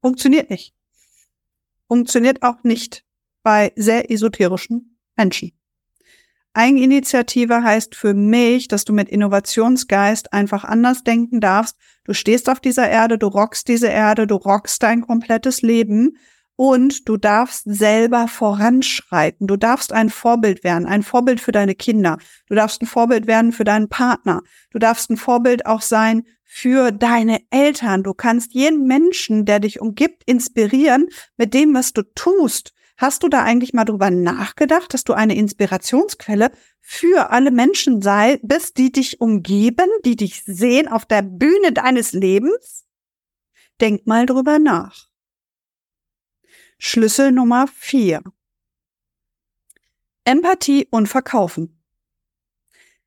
Funktioniert 0.00 0.50
nicht. 0.50 0.74
Funktioniert 1.86 2.42
auch 2.42 2.64
nicht 2.64 3.05
bei 3.46 3.72
sehr 3.76 4.10
esoterischen 4.10 4.98
Menschen. 5.14 5.52
Eigeninitiative 6.52 7.62
heißt 7.62 7.94
für 7.94 8.12
mich, 8.12 8.66
dass 8.66 8.84
du 8.84 8.92
mit 8.92 9.08
Innovationsgeist 9.08 10.32
einfach 10.32 10.64
anders 10.64 11.04
denken 11.04 11.40
darfst. 11.40 11.76
Du 12.02 12.12
stehst 12.12 12.50
auf 12.50 12.58
dieser 12.58 12.88
Erde, 12.88 13.18
du 13.18 13.28
rockst 13.28 13.68
diese 13.68 13.86
Erde, 13.86 14.26
du 14.26 14.34
rockst 14.34 14.82
dein 14.82 15.00
komplettes 15.00 15.62
Leben 15.62 16.16
und 16.56 17.08
du 17.08 17.18
darfst 17.18 17.62
selber 17.66 18.26
voranschreiten. 18.26 19.46
Du 19.46 19.56
darfst 19.56 19.92
ein 19.92 20.10
Vorbild 20.10 20.64
werden, 20.64 20.84
ein 20.84 21.04
Vorbild 21.04 21.40
für 21.40 21.52
deine 21.52 21.76
Kinder. 21.76 22.18
Du 22.48 22.56
darfst 22.56 22.82
ein 22.82 22.86
Vorbild 22.86 23.28
werden 23.28 23.52
für 23.52 23.62
deinen 23.62 23.88
Partner. 23.88 24.42
Du 24.72 24.80
darfst 24.80 25.08
ein 25.08 25.16
Vorbild 25.16 25.66
auch 25.66 25.82
sein 25.82 26.24
für 26.42 26.90
deine 26.90 27.42
Eltern. 27.50 28.02
Du 28.02 28.12
kannst 28.12 28.54
jeden 28.54 28.88
Menschen, 28.88 29.44
der 29.44 29.60
dich 29.60 29.80
umgibt, 29.80 30.24
inspirieren 30.26 31.06
mit 31.36 31.54
dem, 31.54 31.74
was 31.74 31.92
du 31.92 32.02
tust. 32.02 32.72
Hast 32.96 33.22
du 33.22 33.28
da 33.28 33.42
eigentlich 33.42 33.74
mal 33.74 33.84
drüber 33.84 34.10
nachgedacht, 34.10 34.94
dass 34.94 35.04
du 35.04 35.12
eine 35.12 35.36
Inspirationsquelle 35.36 36.50
für 36.80 37.30
alle 37.30 37.50
Menschen 37.50 38.00
sei, 38.00 38.38
bist, 38.42 38.78
die 38.78 38.90
dich 38.90 39.20
umgeben, 39.20 39.88
die 40.04 40.16
dich 40.16 40.44
sehen 40.44 40.88
auf 40.88 41.04
der 41.04 41.20
Bühne 41.22 41.72
deines 41.72 42.12
Lebens? 42.12 42.86
Denk 43.80 44.06
mal 44.06 44.24
drüber 44.24 44.58
nach. 44.58 45.08
Schlüssel 46.78 47.32
Nummer 47.32 47.66
vier. 47.68 48.22
Empathie 50.24 50.88
und 50.90 51.06
Verkaufen. 51.06 51.82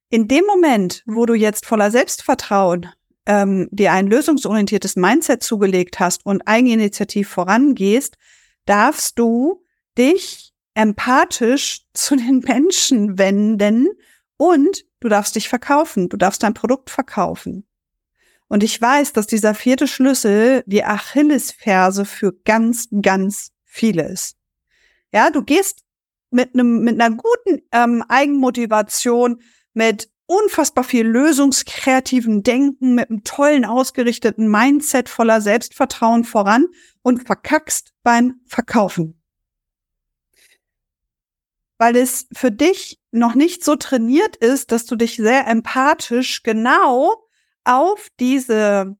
In 0.09 0.27
dem 0.27 0.45
Moment, 0.45 1.03
wo 1.05 1.25
du 1.25 1.33
jetzt 1.33 1.65
voller 1.65 1.89
Selbstvertrauen 1.89 2.89
ähm, 3.25 3.69
dir 3.71 3.91
ein 3.91 4.07
lösungsorientiertes 4.07 4.95
Mindset 4.95 5.43
zugelegt 5.43 5.99
hast 5.99 6.25
und 6.25 6.47
eigeninitiativ 6.47 7.29
vorangehst, 7.29 8.17
darfst 8.65 9.17
du 9.17 9.65
dich 9.99 10.53
empathisch 10.73 11.81
zu 11.93 12.15
den 12.15 12.39
Menschen 12.39 13.17
wenden 13.17 13.89
und 14.37 14.85
du 15.01 15.09
darfst 15.09 15.35
dich 15.35 15.49
verkaufen, 15.49 16.07
du 16.09 16.17
darfst 16.17 16.41
dein 16.41 16.53
Produkt 16.53 16.89
verkaufen. 16.89 17.67
Und 18.47 18.63
ich 18.63 18.81
weiß, 18.81 19.13
dass 19.13 19.27
dieser 19.27 19.53
vierte 19.53 19.87
Schlüssel 19.87 20.63
die 20.65 20.83
Achillesferse 20.83 22.05
für 22.05 22.33
ganz, 22.45 22.87
ganz 23.01 23.51
viele 23.63 24.07
ist. 24.07 24.37
Ja, 25.13 25.29
du 25.29 25.43
gehst 25.43 25.83
mit 26.31 26.53
einem, 26.53 26.79
mit 26.83 26.99
einer 26.99 27.15
guten 27.15 27.61
ähm, 27.71 28.03
Eigenmotivation, 28.07 29.41
mit 29.73 30.09
unfassbar 30.25 30.83
viel 30.83 31.05
lösungskreativen 31.05 32.41
Denken, 32.43 32.95
mit 32.95 33.09
einem 33.09 33.23
tollen 33.23 33.65
ausgerichteten 33.65 34.49
Mindset 34.49 35.09
voller 35.09 35.41
Selbstvertrauen 35.41 36.23
voran 36.23 36.67
und 37.01 37.25
verkackst 37.25 37.93
beim 38.03 38.39
Verkaufen 38.45 39.18
weil 41.79 41.95
es 41.95 42.27
für 42.33 42.51
dich 42.51 42.99
noch 43.11 43.33
nicht 43.33 43.63
so 43.63 43.75
trainiert 43.75 44.35
ist, 44.35 44.71
dass 44.71 44.85
du 44.85 44.95
dich 44.95 45.15
sehr 45.15 45.47
empathisch 45.47 46.43
genau 46.43 47.23
auf 47.63 48.09
diese, 48.19 48.95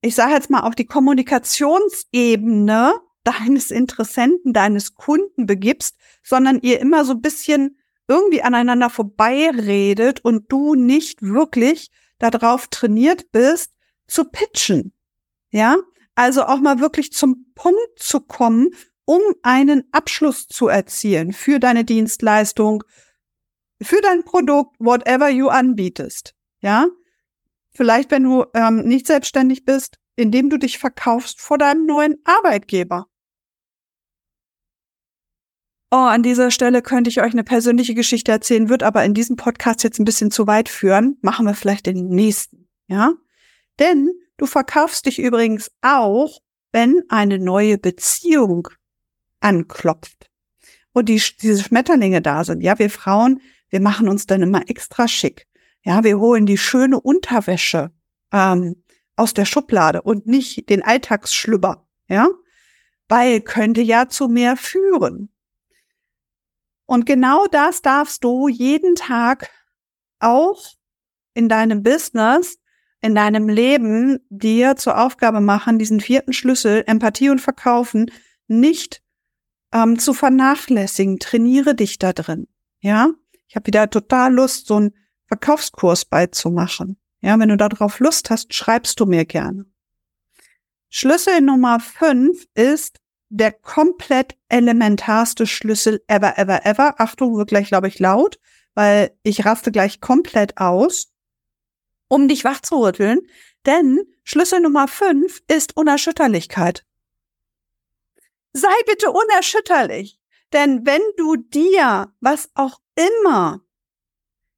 ich 0.00 0.16
sage 0.16 0.32
jetzt 0.32 0.50
mal, 0.50 0.62
auf 0.62 0.74
die 0.74 0.86
Kommunikationsebene 0.86 2.94
deines 3.24 3.70
Interessenten, 3.70 4.54
deines 4.54 4.94
Kunden 4.94 5.44
begibst, 5.46 5.96
sondern 6.22 6.60
ihr 6.62 6.80
immer 6.80 7.04
so 7.04 7.12
ein 7.12 7.20
bisschen 7.20 7.78
irgendwie 8.08 8.42
aneinander 8.42 8.88
vorbeiredet 8.88 10.24
und 10.24 10.50
du 10.50 10.74
nicht 10.74 11.20
wirklich 11.20 11.90
darauf 12.18 12.68
trainiert 12.68 13.30
bist, 13.32 13.74
zu 14.06 14.24
pitchen. 14.24 14.94
Ja, 15.50 15.76
also 16.14 16.44
auch 16.44 16.60
mal 16.60 16.80
wirklich 16.80 17.12
zum 17.12 17.52
Punkt 17.54 17.98
zu 17.98 18.20
kommen 18.20 18.70
um 19.08 19.22
einen 19.40 19.84
Abschluss 19.90 20.48
zu 20.48 20.68
erzielen 20.68 21.32
für 21.32 21.58
deine 21.58 21.82
Dienstleistung, 21.82 22.84
für 23.80 24.02
dein 24.02 24.22
Produkt, 24.22 24.76
whatever 24.78 25.30
you 25.30 25.48
anbietest. 25.48 26.34
Ja, 26.60 26.88
vielleicht 27.70 28.10
wenn 28.10 28.24
du 28.24 28.44
ähm, 28.52 28.82
nicht 28.82 29.06
selbstständig 29.06 29.64
bist, 29.64 29.98
indem 30.16 30.50
du 30.50 30.58
dich 30.58 30.76
verkaufst 30.78 31.40
vor 31.40 31.56
deinem 31.56 31.86
neuen 31.86 32.16
Arbeitgeber. 32.24 33.06
Oh, 35.90 35.96
an 35.96 36.22
dieser 36.22 36.50
Stelle 36.50 36.82
könnte 36.82 37.08
ich 37.08 37.22
euch 37.22 37.32
eine 37.32 37.44
persönliche 37.44 37.94
Geschichte 37.94 38.30
erzählen, 38.30 38.68
wird 38.68 38.82
aber 38.82 39.06
in 39.06 39.14
diesem 39.14 39.36
Podcast 39.36 39.84
jetzt 39.84 39.98
ein 39.98 40.04
bisschen 40.04 40.30
zu 40.30 40.46
weit 40.46 40.68
führen. 40.68 41.16
Machen 41.22 41.46
wir 41.46 41.54
vielleicht 41.54 41.86
den 41.86 42.08
nächsten, 42.10 42.68
ja? 42.88 43.14
Denn 43.78 44.10
du 44.36 44.44
verkaufst 44.44 45.06
dich 45.06 45.18
übrigens 45.18 45.70
auch, 45.80 46.40
wenn 46.72 47.04
eine 47.08 47.38
neue 47.38 47.78
Beziehung 47.78 48.68
anklopft 49.40 50.30
und 50.92 51.08
die, 51.08 51.22
diese 51.40 51.62
Schmetterlinge 51.62 52.22
da 52.22 52.44
sind. 52.44 52.62
Ja, 52.62 52.78
wir 52.78 52.90
Frauen, 52.90 53.40
wir 53.68 53.80
machen 53.80 54.08
uns 54.08 54.26
dann 54.26 54.42
immer 54.42 54.68
extra 54.68 55.08
schick. 55.08 55.46
Ja, 55.82 56.04
wir 56.04 56.18
holen 56.18 56.46
die 56.46 56.58
schöne 56.58 57.00
Unterwäsche 57.00 57.92
ähm, 58.32 58.82
aus 59.16 59.34
der 59.34 59.44
Schublade 59.44 60.02
und 60.02 60.26
nicht 60.26 60.68
den 60.68 60.82
Alltagsschlüpper. 60.82 61.86
Ja, 62.08 62.28
weil 63.08 63.40
könnte 63.40 63.80
ja 63.80 64.08
zu 64.08 64.28
mehr 64.28 64.56
führen. 64.56 65.30
Und 66.86 67.04
genau 67.06 67.46
das 67.46 67.82
darfst 67.82 68.24
du 68.24 68.48
jeden 68.48 68.94
Tag 68.94 69.50
auch 70.20 70.72
in 71.34 71.48
deinem 71.48 71.82
Business, 71.82 72.58
in 73.00 73.14
deinem 73.14 73.48
Leben 73.48 74.20
dir 74.30 74.76
zur 74.76 74.98
Aufgabe 74.98 75.40
machen, 75.40 75.78
diesen 75.78 76.00
vierten 76.00 76.32
Schlüssel, 76.32 76.84
Empathie 76.86 77.30
und 77.30 77.40
Verkaufen, 77.40 78.10
nicht 78.46 79.02
ähm, 79.72 79.98
zu 79.98 80.14
vernachlässigen. 80.14 81.18
Trainiere 81.18 81.74
dich 81.74 81.98
da 81.98 82.12
drin. 82.12 82.46
Ja, 82.80 83.10
ich 83.46 83.56
habe 83.56 83.66
wieder 83.66 83.90
total 83.90 84.34
Lust, 84.34 84.66
so 84.66 84.76
einen 84.76 84.94
Verkaufskurs 85.26 86.04
beizumachen. 86.04 86.98
Ja, 87.20 87.38
wenn 87.38 87.48
du 87.48 87.56
darauf 87.56 87.98
Lust 87.98 88.30
hast, 88.30 88.54
schreibst 88.54 89.00
du 89.00 89.06
mir 89.06 89.24
gerne. 89.24 89.66
Schlüssel 90.88 91.40
Nummer 91.40 91.80
fünf 91.80 92.46
ist 92.54 92.98
der 93.28 93.52
komplett 93.52 94.36
elementarste 94.48 95.46
Schlüssel 95.46 96.02
ever, 96.06 96.38
ever, 96.38 96.64
ever. 96.64 96.98
Achtung, 96.98 97.36
wird 97.36 97.50
gleich, 97.50 97.68
glaube 97.68 97.88
ich, 97.88 97.98
laut, 97.98 98.38
weil 98.74 99.10
ich 99.22 99.44
raste 99.44 99.70
gleich 99.70 100.00
komplett 100.00 100.56
aus, 100.56 101.12
um 102.08 102.28
dich 102.28 102.44
wachzurütteln. 102.44 103.20
Denn 103.66 104.00
Schlüssel 104.24 104.60
Nummer 104.60 104.88
fünf 104.88 105.42
ist 105.48 105.76
Unerschütterlichkeit 105.76 106.86
sei 108.52 108.74
bitte 108.86 109.10
unerschütterlich. 109.10 110.18
Denn 110.52 110.86
wenn 110.86 111.02
du 111.16 111.36
dir, 111.36 112.12
was 112.20 112.50
auch 112.54 112.80
immer, 112.94 113.60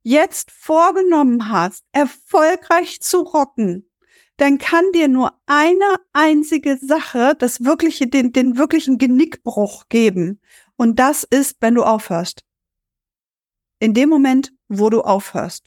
jetzt 0.02 0.50
vorgenommen 0.50 1.50
hast, 1.50 1.84
erfolgreich 1.92 3.00
zu 3.00 3.20
rocken, 3.20 3.90
dann 4.36 4.56
kann 4.56 4.90
dir 4.92 5.08
nur 5.08 5.38
eine 5.46 5.96
einzige 6.14 6.78
Sache 6.78 7.34
das 7.38 7.64
wirkliche, 7.64 8.06
den, 8.06 8.32
den 8.32 8.56
wirklichen 8.56 8.96
Genickbruch 8.96 9.88
geben. 9.88 10.40
Und 10.76 10.98
das 10.98 11.24
ist, 11.24 11.56
wenn 11.60 11.74
du 11.74 11.82
aufhörst. 11.82 12.42
In 13.80 13.92
dem 13.92 14.08
Moment, 14.08 14.52
wo 14.68 14.88
du 14.88 15.02
aufhörst. 15.02 15.66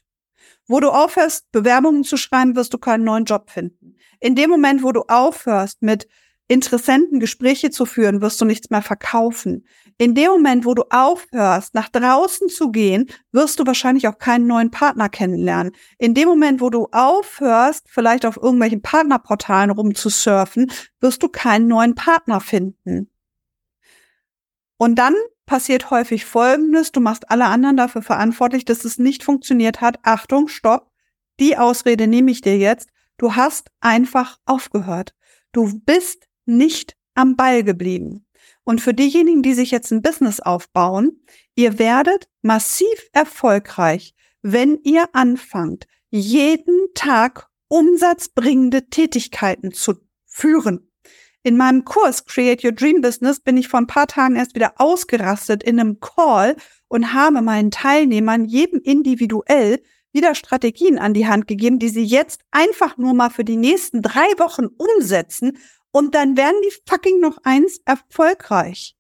wo 0.68 0.80
du 0.80 0.90
aufhörst, 0.90 1.52
Bewerbungen 1.52 2.04
zu 2.04 2.18
schreiben, 2.18 2.56
wirst 2.56 2.74
du 2.74 2.78
keinen 2.78 3.04
neuen 3.04 3.26
Job 3.26 3.50
finden. 3.50 3.98
In 4.20 4.36
dem 4.36 4.50
Moment, 4.50 4.82
wo 4.82 4.92
du 4.92 5.02
aufhörst, 5.02 5.82
mit 5.82 6.08
Interessenten 6.48 7.20
Gespräche 7.20 7.72
zu 7.72 7.86
führen, 7.86 8.22
wirst 8.22 8.40
du 8.42 8.46
nichts 8.46 8.70
mehr 8.70 8.82
verkaufen. 8.82 9.66
In 9.98 10.14
dem 10.14 10.32
Moment, 10.32 10.66
wo 10.66 10.74
du 10.74 10.84
aufhörst, 10.90 11.74
nach 11.74 11.90
draußen 11.90 12.50
zu 12.50 12.72
gehen, 12.72 13.10
wirst 13.32 13.60
du 13.60 13.66
wahrscheinlich 13.66 14.08
auch 14.08 14.18
keinen 14.18 14.48
neuen 14.48 14.70
Partner 14.70 15.08
kennenlernen. 15.08 15.74
In 15.98 16.14
dem 16.14 16.28
Moment, 16.28 16.60
wo 16.60 16.70
du 16.70 16.88
aufhörst, 16.92 17.86
vielleicht 17.88 18.26
auf 18.26 18.38
irgendwelchen 18.38 18.82
Partnerportalen 18.82 19.72
rumzusurfen, 19.72 20.72
wirst 21.00 21.24
du 21.24 21.30
keinen 21.30 21.68
neuen 21.68 21.96
Partner 21.96 22.42
finden. 22.42 23.10
Und 24.78 24.96
dann 24.96 25.16
passiert 25.46 25.92
häufig 25.92 26.26
Folgendes. 26.26 26.92
Du 26.92 27.00
machst 27.00 27.32
alle 27.32 27.46
anderen 27.46 27.78
dafür 27.78 28.02
verantwortlich, 28.02 28.66
dass 28.66 28.84
es 28.84 28.98
nicht 28.98 29.24
funktioniert 29.24 29.80
hat. 29.80 30.00
Achtung, 30.04 30.50
stopp. 30.50 30.92
Die 31.40 31.58
Ausrede 31.58 32.08
nehme 32.08 32.32
ich 32.32 32.42
dir 32.42 32.58
jetzt. 32.58 32.90
Du 33.18 33.36
hast 33.36 33.70
einfach 33.80 34.40
aufgehört. 34.46 35.16
Du 35.52 35.80
bist 35.86 36.28
nicht 36.46 36.96
am 37.16 37.36
Ball 37.36 37.64
geblieben. 37.64 38.26
Und 38.64 38.82
für 38.82 38.94
diejenigen, 38.94 39.42
die 39.42 39.54
sich 39.54 39.72
jetzt 39.72 39.92
ein 39.92 40.02
Business 40.02 40.40
aufbauen, 40.40 41.24
ihr 41.56 41.80
werdet 41.80 42.28
massiv 42.42 43.10
erfolgreich, 43.12 44.14
wenn 44.42 44.80
ihr 44.84 45.10
anfangt, 45.14 45.88
jeden 46.10 46.94
Tag 46.94 47.48
umsatzbringende 47.68 48.90
Tätigkeiten 48.90 49.72
zu 49.72 49.96
führen. 50.26 50.92
In 51.46 51.58
meinem 51.58 51.84
Kurs 51.84 52.26
Create 52.26 52.64
Your 52.64 52.72
Dream 52.72 53.02
Business 53.02 53.42
bin 53.42 53.58
ich 53.58 53.68
vor 53.68 53.82
ein 53.82 53.88
paar 53.88 54.08
Tagen 54.08 54.38
erst 54.38 54.56
wieder 54.56 54.76
ausgerastet 54.78 55.62
in 55.64 55.80
einem 55.80 56.00
Call 56.00 56.56
und 56.88 57.14
habe 57.14 57.42
meinen 57.42 57.72
Teilnehmern 57.72 58.46
jedem 58.46 58.80
individuell 58.80 59.82
wieder 60.14 60.36
Strategien 60.36 61.00
an 61.00 61.14
die 61.14 61.28
Hand 61.28 61.48
gegeben, 61.48 61.80
die 61.80 61.90
sie 61.90 62.06
jetzt 62.06 62.42
einfach 62.52 62.98
nur 62.98 63.14
mal 63.14 63.30
für 63.30 63.44
die 63.44 63.58
nächsten 63.58 64.02
drei 64.02 64.28
Wochen 64.38 64.68
umsetzen 64.68 65.58
und 65.94 66.16
dann 66.16 66.36
werden 66.36 66.60
die 66.64 66.74
fucking 66.90 67.20
noch 67.20 67.38
eins 67.44 67.80
erfolgreich. 67.86 68.98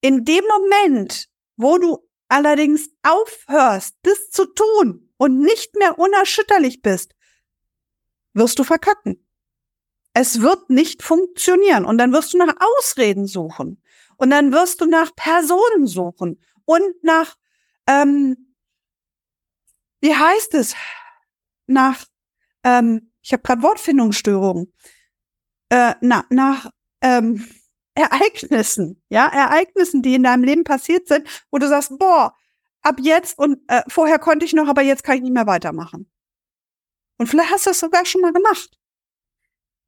In 0.00 0.24
dem 0.24 0.42
Moment, 0.46 1.28
wo 1.56 1.76
du 1.78 1.98
allerdings 2.28 2.88
aufhörst, 3.02 3.94
das 4.02 4.30
zu 4.30 4.46
tun 4.46 5.12
und 5.18 5.40
nicht 5.40 5.76
mehr 5.76 5.98
unerschütterlich 5.98 6.80
bist, 6.80 7.14
wirst 8.32 8.58
du 8.58 8.64
verkacken. 8.64 9.24
Es 10.14 10.40
wird 10.40 10.70
nicht 10.70 11.02
funktionieren. 11.02 11.84
Und 11.84 11.98
dann 11.98 12.12
wirst 12.12 12.32
du 12.32 12.38
nach 12.38 12.54
Ausreden 12.78 13.26
suchen. 13.26 13.82
Und 14.16 14.30
dann 14.30 14.50
wirst 14.50 14.80
du 14.80 14.86
nach 14.86 15.14
Personen 15.14 15.86
suchen. 15.86 16.40
Und 16.64 17.02
nach, 17.02 17.36
ähm, 17.86 18.54
wie 20.00 20.14
heißt 20.14 20.54
es, 20.54 20.74
nach, 21.66 22.06
ähm, 22.62 23.12
ich 23.20 23.32
habe 23.32 23.42
gerade 23.42 23.62
Wortfindungsstörungen, 23.62 24.72
äh, 25.74 25.94
na, 26.00 26.24
nach 26.30 26.70
ähm, 27.00 27.44
Ereignissen, 27.96 29.02
ja, 29.08 29.26
Ereignissen, 29.26 30.02
die 30.02 30.14
in 30.14 30.24
deinem 30.24 30.42
Leben 30.42 30.64
passiert 30.64 31.06
sind, 31.06 31.28
wo 31.50 31.58
du 31.58 31.68
sagst, 31.68 31.96
boah, 31.98 32.34
ab 32.82 32.96
jetzt 33.00 33.38
und 33.38 33.60
äh, 33.68 33.82
vorher 33.88 34.18
konnte 34.18 34.44
ich 34.44 34.52
noch, 34.52 34.68
aber 34.68 34.82
jetzt 34.82 35.04
kann 35.04 35.16
ich 35.16 35.22
nicht 35.22 35.32
mehr 35.32 35.46
weitermachen. 35.46 36.10
Und 37.18 37.28
vielleicht 37.28 37.52
hast 37.52 37.66
du 37.66 37.70
das 37.70 37.80
sogar 37.80 38.04
schon 38.04 38.20
mal 38.20 38.32
gemacht. 38.32 38.78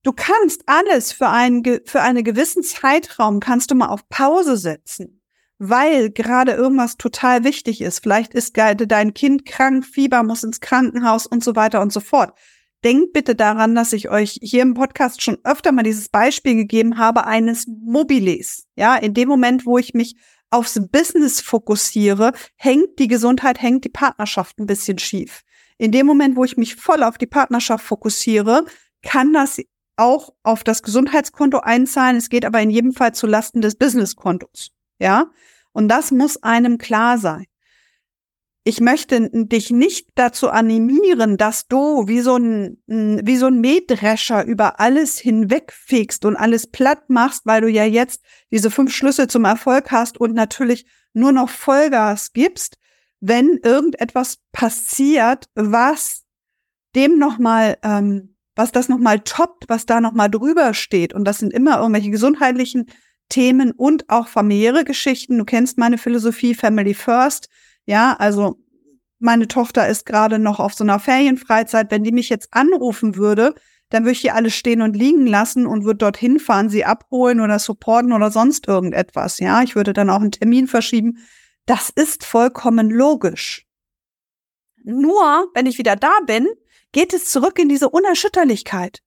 Du 0.04 0.12
kannst 0.12 0.62
alles 0.66 1.10
für 1.12 1.28
einen, 1.28 1.64
für 1.84 2.00
einen 2.00 2.22
gewissen 2.22 2.62
Zeitraum 2.62 3.40
kannst 3.40 3.72
du 3.72 3.74
mal 3.74 3.88
auf 3.88 4.08
Pause 4.08 4.56
setzen, 4.56 5.20
weil 5.58 6.10
gerade 6.10 6.52
irgendwas 6.52 6.96
total 6.96 7.42
wichtig 7.42 7.80
ist. 7.80 8.00
Vielleicht 8.04 8.34
ist 8.34 8.54
gerade 8.54 8.86
dein 8.86 9.14
Kind 9.14 9.46
krank, 9.46 9.84
Fieber 9.84 10.22
muss 10.22 10.44
ins 10.44 10.60
Krankenhaus 10.60 11.26
und 11.26 11.42
so 11.42 11.56
weiter 11.56 11.80
und 11.80 11.92
so 11.92 11.98
fort. 11.98 12.38
Denkt 12.84 13.12
bitte 13.12 13.34
daran, 13.34 13.74
dass 13.74 13.92
ich 13.92 14.10
euch 14.10 14.38
hier 14.42 14.62
im 14.62 14.74
Podcast 14.74 15.22
schon 15.22 15.38
öfter 15.44 15.72
mal 15.72 15.82
dieses 15.82 16.08
Beispiel 16.08 16.54
gegeben 16.54 16.98
habe 16.98 17.26
eines 17.26 17.66
Mobiles. 17.66 18.66
Ja, 18.76 18.96
in 18.96 19.14
dem 19.14 19.28
Moment, 19.28 19.66
wo 19.66 19.78
ich 19.78 19.94
mich 19.94 20.16
aufs 20.50 20.80
Business 20.90 21.40
fokussiere, 21.40 22.32
hängt 22.56 22.98
die 22.98 23.08
Gesundheit, 23.08 23.60
hängt 23.60 23.84
die 23.84 23.90
Partnerschaft 23.90 24.58
ein 24.58 24.66
bisschen 24.66 24.98
schief. 24.98 25.42
In 25.78 25.92
dem 25.92 26.06
Moment, 26.06 26.36
wo 26.36 26.44
ich 26.44 26.56
mich 26.56 26.76
voll 26.76 27.02
auf 27.02 27.18
die 27.18 27.26
Partnerschaft 27.26 27.84
fokussiere, 27.84 28.64
kann 29.02 29.32
das 29.32 29.60
auch 29.96 30.34
auf 30.42 30.64
das 30.64 30.82
Gesundheitskonto 30.82 31.60
einzahlen. 31.60 32.16
Es 32.16 32.28
geht 32.28 32.44
aber 32.44 32.60
in 32.60 32.70
jedem 32.70 32.92
Fall 32.92 33.14
zu 33.14 33.26
Lasten 33.26 33.60
des 33.60 33.76
Businesskontos. 33.76 34.70
Ja? 34.98 35.30
Und 35.72 35.88
das 35.88 36.10
muss 36.10 36.42
einem 36.42 36.78
klar 36.78 37.18
sein. 37.18 37.46
Ich 38.68 38.80
möchte 38.80 39.30
dich 39.32 39.70
nicht 39.70 40.08
dazu 40.16 40.50
animieren, 40.50 41.36
dass 41.36 41.68
du 41.68 42.08
wie 42.08 42.20
so 42.20 42.36
ein, 42.36 42.78
wie 42.88 43.36
so 43.36 43.46
ein 43.46 43.60
Mähdrescher 43.60 44.44
über 44.44 44.80
alles 44.80 45.20
hinwegfegst 45.20 46.24
und 46.24 46.34
alles 46.34 46.66
platt 46.66 47.08
machst, 47.08 47.42
weil 47.46 47.60
du 47.60 47.68
ja 47.68 47.84
jetzt 47.84 48.24
diese 48.50 48.72
fünf 48.72 48.92
Schlüssel 48.92 49.28
zum 49.28 49.44
Erfolg 49.44 49.92
hast 49.92 50.18
und 50.18 50.34
natürlich 50.34 50.84
nur 51.12 51.30
noch 51.30 51.48
Vollgas 51.48 52.32
gibst, 52.32 52.76
wenn 53.20 53.60
irgendetwas 53.62 54.38
passiert, 54.50 55.44
was 55.54 56.24
dem 56.96 57.20
nochmal 57.20 57.78
ähm, 57.84 58.34
was 58.56 58.72
das 58.72 58.88
nochmal 58.88 59.20
toppt, 59.20 59.68
was 59.68 59.86
da 59.86 60.00
nochmal 60.00 60.28
drüber 60.28 60.74
steht. 60.74 61.14
Und 61.14 61.24
das 61.24 61.38
sind 61.38 61.52
immer 61.52 61.78
irgendwelche 61.78 62.10
gesundheitlichen 62.10 62.86
Themen 63.28 63.70
und 63.70 64.10
auch 64.10 64.26
familiäre 64.26 64.82
Geschichten. 64.82 65.38
Du 65.38 65.44
kennst 65.44 65.78
meine 65.78 65.98
Philosophie 65.98 66.56
Family 66.56 66.94
First. 66.94 67.48
Ja, 67.86 68.14
also 68.18 68.58
meine 69.18 69.48
Tochter 69.48 69.88
ist 69.88 70.04
gerade 70.04 70.38
noch 70.38 70.60
auf 70.60 70.74
so 70.74 70.84
einer 70.84 71.00
Ferienfreizeit. 71.00 71.90
Wenn 71.90 72.04
die 72.04 72.12
mich 72.12 72.28
jetzt 72.28 72.48
anrufen 72.52 73.16
würde, 73.16 73.54
dann 73.88 74.02
würde 74.02 74.12
ich 74.12 74.20
hier 74.20 74.34
alles 74.34 74.54
stehen 74.54 74.82
und 74.82 74.96
liegen 74.96 75.26
lassen 75.26 75.66
und 75.66 75.84
würde 75.84 75.98
dorthin 75.98 76.38
fahren, 76.38 76.68
sie 76.68 76.84
abholen 76.84 77.40
oder 77.40 77.58
supporten 77.58 78.12
oder 78.12 78.30
sonst 78.30 78.66
irgendetwas. 78.66 79.38
Ja, 79.38 79.62
ich 79.62 79.76
würde 79.76 79.92
dann 79.92 80.10
auch 80.10 80.20
einen 80.20 80.32
Termin 80.32 80.66
verschieben. 80.66 81.18
Das 81.64 81.90
ist 81.90 82.24
vollkommen 82.24 82.90
logisch. 82.90 83.66
Nur, 84.82 85.50
wenn 85.54 85.66
ich 85.66 85.78
wieder 85.78 85.96
da 85.96 86.20
bin, 86.26 86.46
geht 86.92 87.12
es 87.12 87.30
zurück 87.30 87.58
in 87.58 87.68
diese 87.68 87.88
Unerschütterlichkeit. 87.88 89.02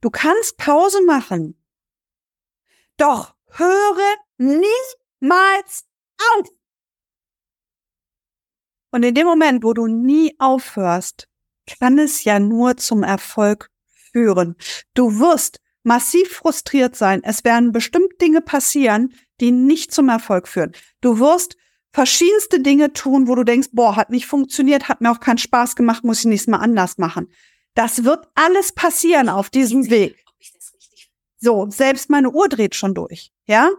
Du 0.00 0.10
kannst 0.10 0.56
Pause 0.56 1.02
machen. 1.04 1.60
Doch 2.96 3.34
höre 3.50 4.14
niemals 4.36 5.84
auf. 6.36 6.48
Und 8.90 9.02
in 9.02 9.14
dem 9.14 9.26
Moment, 9.26 9.64
wo 9.64 9.72
du 9.72 9.86
nie 9.86 10.34
aufhörst, 10.38 11.28
kann 11.78 11.98
es 11.98 12.24
ja 12.24 12.38
nur 12.38 12.76
zum 12.76 13.02
Erfolg 13.02 13.70
führen. 14.12 14.56
Du 14.94 15.18
wirst 15.18 15.60
massiv 15.82 16.32
frustriert 16.32 16.96
sein. 16.96 17.22
Es 17.22 17.44
werden 17.44 17.72
bestimmt 17.72 18.20
Dinge 18.20 18.40
passieren, 18.40 19.14
die 19.40 19.50
nicht 19.50 19.92
zum 19.92 20.08
Erfolg 20.08 20.48
führen. 20.48 20.72
Du 21.00 21.18
wirst 21.18 21.56
verschiedenste 21.92 22.60
Dinge 22.60 22.92
tun, 22.92 23.28
wo 23.28 23.34
du 23.34 23.44
denkst, 23.44 23.68
boah, 23.72 23.96
hat 23.96 24.10
nicht 24.10 24.26
funktioniert, 24.26 24.88
hat 24.88 25.00
mir 25.00 25.10
auch 25.10 25.20
keinen 25.20 25.38
Spaß 25.38 25.76
gemacht, 25.76 26.04
muss 26.04 26.20
ich 26.20 26.26
nächstes 26.26 26.50
Mal 26.50 26.58
anders 26.58 26.98
machen. 26.98 27.32
Das 27.74 28.04
wird 28.04 28.26
alles 28.34 28.72
passieren 28.72 29.28
auf 29.28 29.50
diesem 29.50 29.88
Weg. 29.90 30.24
So, 31.40 31.68
selbst 31.70 32.10
meine 32.10 32.30
Uhr 32.30 32.48
dreht 32.48 32.74
schon 32.74 32.94
durch, 32.94 33.32
ja? 33.46 33.70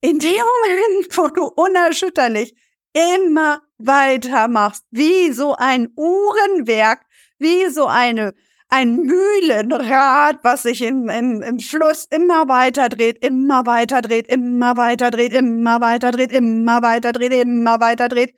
In 0.00 0.18
dem 0.18 0.30
Moment, 0.30 1.16
wo 1.16 1.28
du 1.28 1.44
unerschütterlich 1.44 2.54
immer 2.92 3.62
weitermachst, 3.78 4.84
wie 4.90 5.32
so 5.32 5.54
ein 5.54 5.88
Uhrenwerk, 5.96 7.04
wie 7.38 7.66
so 7.68 7.86
eine 7.86 8.34
ein 8.70 8.96
Mühlenrad, 8.96 10.40
was 10.42 10.62
sich 10.62 10.82
im, 10.82 11.08
im, 11.08 11.42
im 11.42 11.58
Fluss 11.58 12.06
immer 12.10 12.48
weiter 12.48 12.90
dreht, 12.90 13.24
immer 13.24 13.64
weiter 13.64 14.02
dreht, 14.02 14.28
immer 14.28 14.76
weiter 14.76 15.10
dreht, 15.10 15.32
immer 15.32 15.80
weiter 15.80 16.10
dreht, 16.10 16.32
immer 16.32 16.82
weiter 16.82 17.12
dreht, 17.12 17.32
immer 17.32 17.80
weiter 17.80 18.08
dreht, 18.08 18.34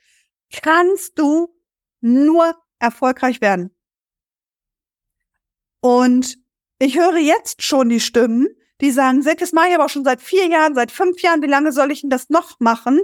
kannst 0.61 1.19
du 1.19 1.53
nur 1.99 2.55
erfolgreich 2.79 3.41
werden. 3.41 3.75
Und 5.81 6.37
ich 6.79 6.97
höre 6.97 7.17
jetzt 7.17 7.63
schon 7.63 7.89
die 7.89 7.99
Stimmen, 7.99 8.47
die 8.79 8.91
sagen, 8.91 9.21
Sek, 9.21 9.39
das 9.39 9.51
mache 9.51 9.69
ich 9.69 9.75
aber 9.75 9.85
auch 9.85 9.89
schon 9.89 10.05
seit 10.05 10.21
vier 10.21 10.47
Jahren, 10.47 10.75
seit 10.75 10.91
fünf 10.91 11.21
Jahren, 11.21 11.41
wie 11.41 11.47
lange 11.47 11.71
soll 11.71 11.91
ich 11.91 12.01
denn 12.01 12.09
das 12.09 12.29
noch 12.29 12.59
machen? 12.59 13.01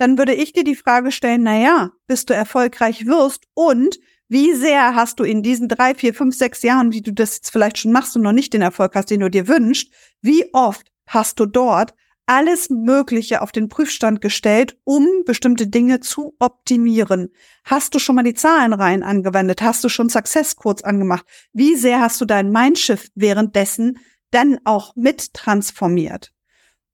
Dann 0.00 0.16
würde 0.16 0.32
ich 0.32 0.54
dir 0.54 0.64
die 0.64 0.76
Frage 0.76 1.12
stellen, 1.12 1.42
na 1.42 1.58
ja, 1.58 1.90
bis 2.06 2.24
du 2.24 2.32
erfolgreich 2.32 3.04
wirst 3.04 3.44
und 3.52 3.98
wie 4.30 4.54
sehr 4.54 4.94
hast 4.94 5.20
du 5.20 5.24
in 5.24 5.42
diesen 5.42 5.68
drei, 5.68 5.94
vier, 5.94 6.14
fünf, 6.14 6.34
sechs 6.34 6.62
Jahren, 6.62 6.90
wie 6.90 7.02
du 7.02 7.12
das 7.12 7.36
jetzt 7.36 7.50
vielleicht 7.50 7.76
schon 7.76 7.92
machst 7.92 8.16
und 8.16 8.22
noch 8.22 8.32
nicht 8.32 8.54
den 8.54 8.62
Erfolg 8.62 8.94
hast, 8.94 9.10
den 9.10 9.20
du 9.20 9.28
dir 9.28 9.46
wünschst, 9.46 9.92
wie 10.22 10.54
oft 10.54 10.90
hast 11.06 11.38
du 11.38 11.44
dort 11.44 11.92
alles 12.24 12.70
Mögliche 12.70 13.42
auf 13.42 13.52
den 13.52 13.68
Prüfstand 13.68 14.22
gestellt, 14.22 14.78
um 14.84 15.06
bestimmte 15.26 15.66
Dinge 15.66 16.00
zu 16.00 16.34
optimieren? 16.38 17.28
Hast 17.64 17.94
du 17.94 17.98
schon 17.98 18.14
mal 18.14 18.22
die 18.22 18.32
Zahlenreihen 18.32 19.02
angewendet? 19.02 19.60
Hast 19.60 19.84
du 19.84 19.90
schon 19.90 20.08
Success 20.08 20.56
Codes 20.56 20.82
angemacht? 20.82 21.26
Wie 21.52 21.76
sehr 21.76 22.00
hast 22.00 22.18
du 22.22 22.24
dein 22.24 22.50
Mindshift 22.50 23.12
währenddessen 23.16 23.98
dann 24.30 24.60
auch 24.64 24.96
mit 24.96 25.34
transformiert? 25.34 26.32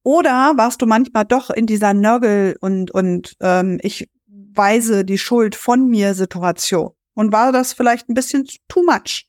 Oder 0.07 0.53
warst 0.57 0.83
du 0.83 0.87
manchmal 0.87 1.25
doch 1.25 1.51
in 1.51 1.67
dieser 1.67 1.93
Nörgel 1.93 2.57
und, 2.61 2.93
und 2.93 3.37
ähm, 3.41 3.81
ich 3.83 4.09
weise 4.29 5.05
die 5.05 5.19
Schuld 5.19 5.57
von 5.57 5.89
mir 5.89 6.15
Situation. 6.15 6.93
Und 7.15 7.33
war 7.33 7.51
das 7.51 7.73
vielleicht 7.73 8.09
ein 8.09 8.15
bisschen 8.15 8.47
too 8.69 8.85
much? 8.85 9.29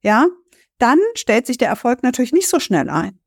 Ja, 0.00 0.26
dann 0.78 0.98
stellt 1.16 1.46
sich 1.46 1.58
der 1.58 1.68
Erfolg 1.68 2.02
natürlich 2.02 2.32
nicht 2.32 2.48
so 2.48 2.60
schnell 2.60 2.88
ein. 2.88 3.20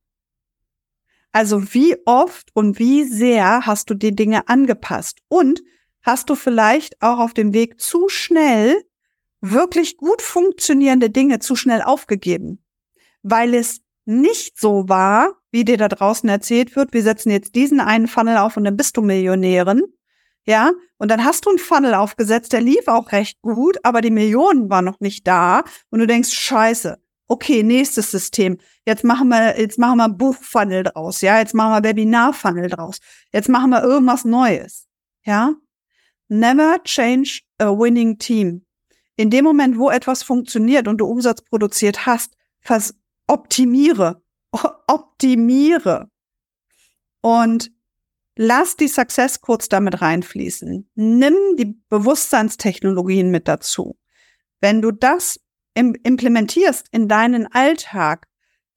Also 1.32 1.76
wie 1.76 1.96
oft 2.08 2.50
und 2.56 2.80
wie 2.80 3.04
sehr 3.04 3.68
hast 3.68 3.92
du 3.92 3.94
die 3.94 4.16
Dinge 4.16 4.50
angepasst? 4.50 5.20
Und 5.28 5.62
hast 6.02 6.28
du 6.32 6.34
vielleicht 6.34 7.00
auch 7.04 7.20
auf 7.20 7.36
dem 7.36 7.54
Weg 7.54 7.80
zu 7.80 8.10
schnell 8.10 8.84
wirklich 9.42 9.96
gut 9.96 10.24
funktionierende 10.24 11.12
Dinge 11.12 11.38
zu 11.38 11.56
schnell 11.56 11.84
aufgegeben, 11.84 12.66
weil 13.22 13.54
es 13.54 13.82
nicht 14.06 14.60
so 14.60 14.90
war, 14.90 15.39
wie 15.52 15.66
dir 15.66 15.78
da 15.78 15.88
draußen 15.88 16.30
erzählt 16.30 16.76
wird, 16.76 16.94
wir 16.94 17.04
setzen 17.04 17.32
jetzt 17.32 17.56
diesen 17.56 17.80
einen 17.80 18.08
Funnel 18.08 18.38
auf 18.38 18.58
und 18.58 18.64
dann 18.64 18.78
bist 18.78 18.98
du 18.98 19.02
Millionärin. 19.02 19.82
Ja, 20.46 20.72
und 20.98 21.12
dann 21.12 21.24
hast 21.24 21.46
du 21.46 21.50
einen 21.50 21.60
Funnel 21.60 21.94
aufgesetzt, 21.94 22.54
der 22.54 22.62
lief 22.62 22.88
auch 22.88 23.12
recht 23.12 23.42
gut, 23.42 23.78
aber 23.84 24.02
die 24.02 24.10
Millionen 24.10 24.70
waren 24.70 24.86
noch 24.86 25.00
nicht 25.00 25.28
da 25.28 25.64
und 25.90 26.00
du 26.00 26.08
denkst, 26.08 26.32
scheiße, 26.32 26.98
okay, 27.28 27.62
nächstes 27.62 28.12
System. 28.12 28.58
Jetzt 28.86 29.04
machen 29.04 29.30
wir, 29.30 29.60
jetzt 29.60 29.78
machen 29.78 29.98
wir 29.98 30.10
Buchfunnel 30.10 30.84
draus, 30.84 31.22
ja, 31.22 31.40
jetzt 31.40 31.54
machen 31.54 31.72
wir 31.72 31.88
Webinarfunnel 31.88 32.70
draus. 32.70 33.00
Jetzt 33.32 33.50
machen 33.50 33.70
wir 33.70 33.84
irgendwas 33.84 34.26
Neues. 34.26 34.88
Ja? 35.24 35.54
Never 36.28 36.82
change 36.84 37.42
a 37.60 37.70
winning 37.70 38.18
team. 38.18 38.66
In 39.16 39.30
dem 39.30 39.46
Moment, 39.46 39.78
wo 39.78 39.90
etwas 39.90 40.24
funktioniert 40.24 40.88
und 40.88 40.98
du 40.98 41.06
Umsatz 41.06 41.42
produziert 41.42 42.06
hast, 42.06 42.34
optimiere, 43.28 44.22
optimiere. 44.88 46.10
Und 47.22 47.72
lass 48.36 48.78
die 48.78 48.88
Success 48.88 49.42
kurz 49.42 49.68
damit 49.68 50.02
reinfließen. 50.02 50.90
Nimm 50.96 51.36
die 51.58 51.78
Bewusstseinstechnologien 51.90 53.30
mit 53.30 53.48
dazu. 53.48 53.98
Wenn 54.62 54.82
du 54.82 54.92
das 54.92 55.40
implementierst 55.74 56.88
in 56.92 57.08
deinen 57.08 57.48
Alltag, 57.48 58.28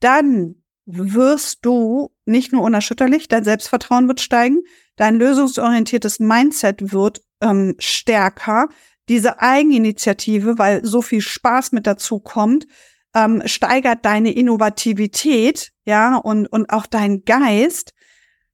dann 0.01 0.63
wirst 0.85 1.65
du 1.65 2.11
nicht 2.25 2.53
nur 2.53 2.63
unerschütterlich, 2.63 3.29
dein 3.29 3.45
Selbstvertrauen 3.45 4.09
wird 4.09 4.21
steigen, 4.21 4.63
dein 4.97 5.17
lösungsorientiertes 5.17 6.19
Mindset 6.19 6.93
wird 6.93 7.23
ähm, 7.41 7.77
stärker, 7.79 8.69
diese 9.09 9.41
Eigeninitiative, 9.41 10.59
weil 10.59 10.85
so 10.85 11.03
viel 11.03 11.21
Spaß 11.21 11.73
mit 11.73 11.87
dazu 11.87 12.21
kommt, 12.21 12.67
ähm, 13.15 13.43
steigert 13.47 14.05
deine 14.05 14.33
Innovativität, 14.33 15.73
ja, 15.85 16.17
und, 16.17 16.47
und 16.47 16.71
auch 16.71 16.87
dein 16.87 17.25
Geist. 17.25 17.93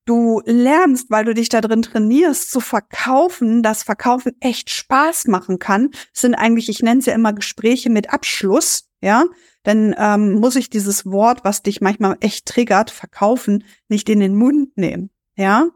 Du 0.04 0.40
lernst, 0.46 1.10
weil 1.10 1.26
du 1.26 1.34
dich 1.34 1.50
da 1.50 1.60
drin 1.60 1.82
trainierst, 1.82 2.50
zu 2.50 2.60
verkaufen, 2.60 3.62
dass 3.62 3.82
Verkaufen 3.82 4.32
echt 4.40 4.70
Spaß 4.70 5.26
machen 5.26 5.58
kann. 5.58 5.90
Das 5.90 6.22
sind 6.22 6.34
eigentlich, 6.34 6.70
ich 6.70 6.80
nenne 6.80 7.00
es 7.00 7.06
ja 7.06 7.14
immer 7.14 7.34
Gespräche 7.34 7.90
mit 7.90 8.10
Abschluss, 8.10 8.88
ja. 9.02 9.24
Dann 9.64 9.94
ähm, 9.98 10.34
muss 10.34 10.56
ich 10.56 10.70
dieses 10.70 11.04
Wort, 11.04 11.44
was 11.44 11.62
dich 11.62 11.82
manchmal 11.82 12.16
echt 12.20 12.46
triggert, 12.46 12.90
verkaufen, 12.90 13.64
nicht 13.88 14.08
in 14.08 14.20
den 14.20 14.34
Mund 14.34 14.76
nehmen, 14.78 15.10
ja. 15.36 15.68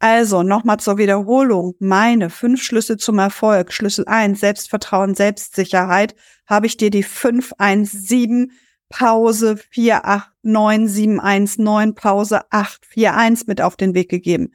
Also 0.00 0.44
nochmal 0.44 0.78
zur 0.78 0.96
Wiederholung. 0.98 1.74
Meine 1.80 2.30
fünf 2.30 2.62
Schlüssel 2.62 2.98
zum 2.98 3.18
Erfolg. 3.18 3.72
Schlüssel 3.72 4.04
eins 4.06 4.38
Selbstvertrauen, 4.40 5.14
Selbstsicherheit. 5.14 6.14
Habe 6.46 6.66
ich 6.66 6.76
dir 6.76 6.90
die 6.90 7.02
517 7.02 8.52
Pause 8.88 9.56
489719 9.70 11.94
Pause 11.94 12.42
841 12.50 13.46
mit 13.48 13.60
auf 13.60 13.76
den 13.76 13.94
Weg 13.94 14.08
gegeben. 14.08 14.54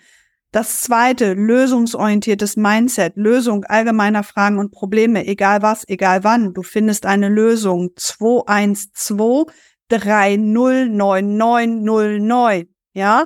Das 0.51 0.81
zweite, 0.81 1.33
lösungsorientiertes 1.33 2.57
Mindset, 2.57 3.15
Lösung 3.17 3.63
allgemeiner 3.65 4.23
Fragen 4.23 4.59
und 4.59 4.71
Probleme, 4.71 5.25
egal 5.25 5.63
was, 5.63 5.83
egal 5.89 6.23
wann. 6.23 6.53
Du 6.53 6.61
findest 6.61 7.07
eine 7.07 7.27
Lösung 7.27 7.89
212 7.95 9.51
309909. 9.89 12.69
Ja? 12.93 13.25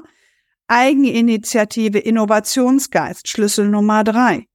Eigeninitiative, 0.67 1.99
Innovationsgeist, 1.99 3.27
Schlüssel 3.27 3.69
Nummer 3.69 4.03
drei. 4.03 4.45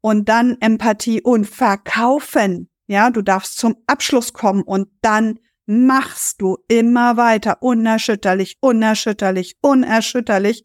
Und 0.00 0.28
dann 0.28 0.56
Empathie 0.60 1.22
und 1.22 1.46
Verkaufen. 1.46 2.68
Ja, 2.86 3.10
du 3.10 3.22
darfst 3.22 3.58
zum 3.58 3.76
Abschluss 3.86 4.32
kommen 4.32 4.62
und 4.62 4.88
dann 5.00 5.38
machst 5.66 6.42
du 6.42 6.58
immer 6.68 7.16
weiter, 7.16 7.62
unerschütterlich, 7.62 8.56
unerschütterlich, 8.60 9.56
unerschütterlich, 9.62 10.64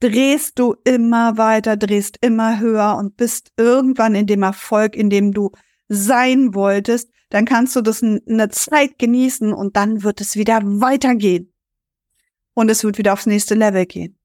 drehst 0.00 0.58
du 0.58 0.74
immer 0.84 1.36
weiter, 1.36 1.76
drehst 1.76 2.16
immer 2.22 2.58
höher 2.58 2.96
und 2.96 3.16
bist 3.16 3.52
irgendwann 3.56 4.14
in 4.14 4.26
dem 4.26 4.42
Erfolg, 4.42 4.96
in 4.96 5.10
dem 5.10 5.32
du 5.32 5.52
sein 5.88 6.54
wolltest, 6.54 7.10
dann 7.28 7.44
kannst 7.44 7.76
du 7.76 7.80
das 7.80 8.02
eine 8.02 8.48
Zeit 8.48 8.98
genießen 8.98 9.52
und 9.52 9.76
dann 9.76 10.02
wird 10.02 10.20
es 10.20 10.36
wieder 10.36 10.60
weitergehen. 10.62 11.52
Und 12.54 12.70
es 12.70 12.82
wird 12.82 12.98
wieder 12.98 13.12
aufs 13.12 13.26
nächste 13.26 13.54
Level 13.54 13.86
gehen. 13.86 14.19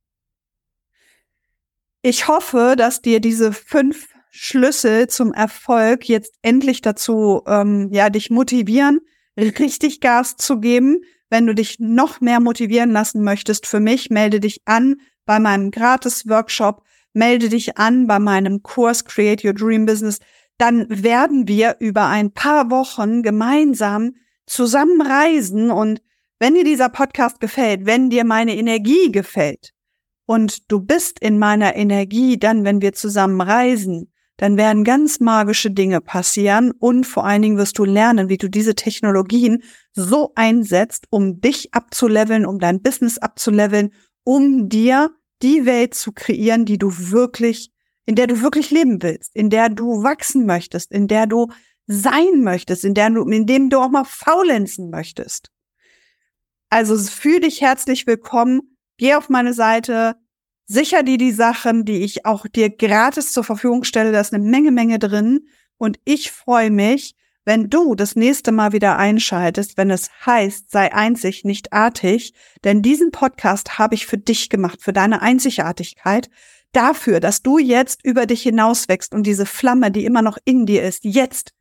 Ich 2.08 2.28
hoffe, 2.28 2.76
dass 2.78 3.02
dir 3.02 3.20
diese 3.20 3.52
fünf 3.52 4.10
Schlüssel 4.30 5.08
zum 5.08 5.34
Erfolg 5.34 6.08
jetzt 6.08 6.36
endlich 6.44 6.82
dazu, 6.82 7.42
ähm, 7.48 7.90
ja, 7.92 8.12
dich 8.12 8.30
motivieren, 8.30 9.00
richtig 9.36 10.02
Gas 10.02 10.36
zu 10.38 10.60
geben. 10.60 11.02
Wenn 11.32 11.48
du 11.48 11.56
dich 11.56 11.80
noch 11.80 12.22
mehr 12.22 12.40
motivieren 12.40 12.92
lassen 12.92 13.24
möchtest 13.24 13.66
für 13.66 13.80
mich, 13.80 14.12
melde 14.12 14.40
dich 14.40 14.62
an 14.66 14.98
bei 15.26 15.40
meinem 15.40 15.72
Gratis-Workshop, 15.72 16.84
melde 17.14 17.50
dich 17.50 17.80
an 17.80 18.06
bei 18.06 18.20
meinem 18.20 18.62
Kurs 18.62 19.06
Create 19.06 19.44
Your 19.44 19.56
Dream 19.56 19.88
Business. 19.88 20.20
Dann 20.60 20.86
werden 20.88 21.48
wir 21.48 21.78
über 21.80 22.06
ein 22.06 22.32
paar 22.32 22.70
Wochen 22.70 23.24
gemeinsam 23.24 24.12
zusammen 24.46 25.02
reisen 25.02 25.72
und 25.72 26.04
wenn 26.38 26.54
dir 26.54 26.66
dieser 26.66 26.90
Podcast 26.90 27.40
gefällt, 27.40 27.88
wenn 27.88 28.12
dir 28.12 28.26
meine 28.26 28.56
Energie 28.56 29.12
gefällt, 29.12 29.75
und 30.26 30.72
du 30.72 30.80
bist 30.80 31.20
in 31.20 31.38
meiner 31.40 31.76
Energie, 31.76 32.38
dann, 32.38 32.64
wenn 32.64 32.82
wir 32.82 32.94
zusammen 32.94 33.42
reisen, 33.42 34.12
dann 34.38 34.58
werden 34.58 34.84
ganz 34.84 35.20
magische 35.20 35.72
Dinge 35.72 36.02
passieren 36.02 36.72
und 36.72 37.06
vor 37.06 37.26
allen 37.26 37.42
Dingen 37.42 37.58
wirst 37.58 37.78
du 37.78 37.86
lernen, 37.86 38.28
wie 38.28 38.38
du 38.38 38.50
diese 38.50 38.76
Technologien 38.76 39.64
so 39.94 40.34
einsetzt, 40.36 41.06
um 41.10 41.40
dich 41.40 41.74
abzuleveln, 41.74 42.46
um 42.46 42.60
dein 42.60 42.82
Business 42.82 43.18
abzuleveln, 43.18 43.94
um 44.24 44.68
dir 44.68 45.12
die 45.42 45.66
Welt 45.66 45.94
zu 45.94 46.12
kreieren, 46.12 46.66
die 46.66 46.78
du 46.78 46.92
wirklich, 47.12 47.72
in 48.06 48.16
der 48.16 48.28
du 48.28 48.42
wirklich 48.42 48.72
leben 48.72 49.02
willst, 49.02 49.34
in 49.36 49.50
der 49.50 49.70
du 49.70 50.04
wachsen 50.04 50.46
möchtest, 50.46 50.92
in 50.92 51.08
der 51.08 51.28
du 51.28 51.48
sein 51.88 52.42
möchtest, 52.42 52.84
in 52.84 52.94
der 52.94 53.10
du, 53.12 53.24
in 53.30 53.46
dem 53.46 53.70
du 53.70 53.80
auch 53.80 53.90
mal 53.90 54.06
faulenzen 54.06 54.90
möchtest. 54.90 55.50
Also 56.70 56.98
fühl 56.98 57.40
dich 57.40 57.62
herzlich 57.62 58.06
willkommen 58.06 58.75
Geh 58.98 59.16
auf 59.16 59.30
meine 59.30 59.54
Seite, 59.54 60.16
sicher 60.66 61.04
dir 61.04 61.18
die 61.18 61.32
Sachen, 61.32 61.86
die 61.86 62.04
ich 62.04 62.26
auch 62.26 62.48
dir 62.48 62.70
gratis 62.70 63.32
zur 63.32 63.44
Verfügung 63.44 63.84
stelle. 63.84 64.12
Da 64.12 64.22
ist 64.22 64.34
eine 64.34 64.44
Menge, 64.44 64.72
Menge 64.72 65.00
drin. 65.00 65.48
Und 65.78 66.00
ich 66.06 66.32
freue 66.32 66.72
mich, 66.72 67.16
wenn 67.44 67.70
du 67.70 67.94
das 67.94 68.16
nächste 68.16 68.52
Mal 68.52 68.72
wieder 68.72 68.98
einschaltest, 68.98 69.78
wenn 69.78 69.92
es 69.92 70.10
heißt, 70.26 70.72
sei 70.72 70.94
einzig, 70.94 71.44
nicht 71.44 71.74
artig. 71.74 72.34
Denn 72.64 72.82
diesen 72.82 73.12
Podcast 73.12 73.78
habe 73.78 73.96
ich 73.96 74.08
für 74.08 74.18
dich 74.18 74.50
gemacht, 74.50 74.82
für 74.82 74.94
deine 74.94 75.22
Einzigartigkeit. 75.22 76.30
Dafür, 76.72 77.20
dass 77.20 77.42
du 77.42 77.58
jetzt 77.58 78.04
über 78.04 78.26
dich 78.26 78.42
hinauswächst 78.42 79.14
und 79.14 79.24
diese 79.24 79.46
Flamme, 79.46 79.92
die 79.92 80.06
immer 80.06 80.22
noch 80.22 80.38
in 80.44 80.66
dir 80.66 80.84
ist, 80.84 81.06
jetzt 81.06 81.54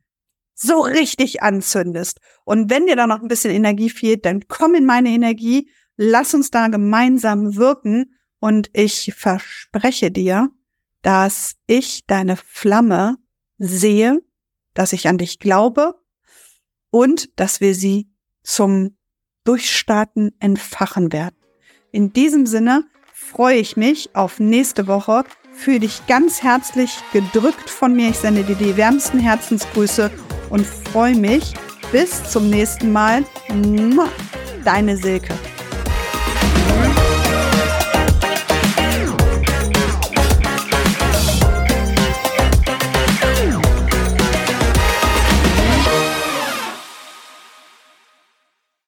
so 0.55 0.79
richtig 0.79 1.43
anzündest. 1.43 2.19
Und 2.45 2.69
wenn 2.69 2.87
dir 2.87 2.95
da 2.95 3.07
noch 3.07 3.21
ein 3.21 3.27
bisschen 3.27 3.51
Energie 3.51 3.89
fehlt, 3.89 4.25
dann 4.25 4.47
komm 4.47 4.73
in 4.73 4.85
meine 4.85 5.09
Energie 5.09 5.69
Lass 5.97 6.33
uns 6.33 6.51
da 6.51 6.67
gemeinsam 6.67 7.55
wirken 7.55 8.15
und 8.39 8.69
ich 8.73 9.13
verspreche 9.15 10.11
dir, 10.11 10.49
dass 11.01 11.55
ich 11.67 12.05
deine 12.05 12.35
Flamme 12.35 13.17
sehe, 13.57 14.21
dass 14.73 14.93
ich 14.93 15.07
an 15.07 15.17
dich 15.17 15.39
glaube 15.39 15.95
und 16.89 17.39
dass 17.39 17.61
wir 17.61 17.75
sie 17.75 18.09
zum 18.43 18.97
Durchstarten 19.43 20.35
entfachen 20.39 21.13
werden. 21.13 21.35
In 21.91 22.11
diesem 22.11 22.45
Sinne 22.45 22.83
freue 23.13 23.57
ich 23.57 23.77
mich 23.77 24.15
auf 24.15 24.39
nächste 24.39 24.87
Woche. 24.87 25.23
Fühle 25.53 25.81
dich 25.81 26.05
ganz 26.07 26.43
herzlich 26.43 26.91
gedrückt 27.13 27.69
von 27.69 27.95
mir. 27.95 28.09
Ich 28.09 28.17
sende 28.17 28.43
dir 28.43 28.55
die 28.55 28.75
wärmsten 28.75 29.19
Herzensgrüße 29.19 30.11
und 30.49 30.65
freue 30.65 31.15
mich. 31.15 31.53
Bis 31.91 32.23
zum 32.29 32.49
nächsten 32.49 32.91
Mal. 32.91 33.23
Deine 34.63 34.97
Silke. 34.97 35.33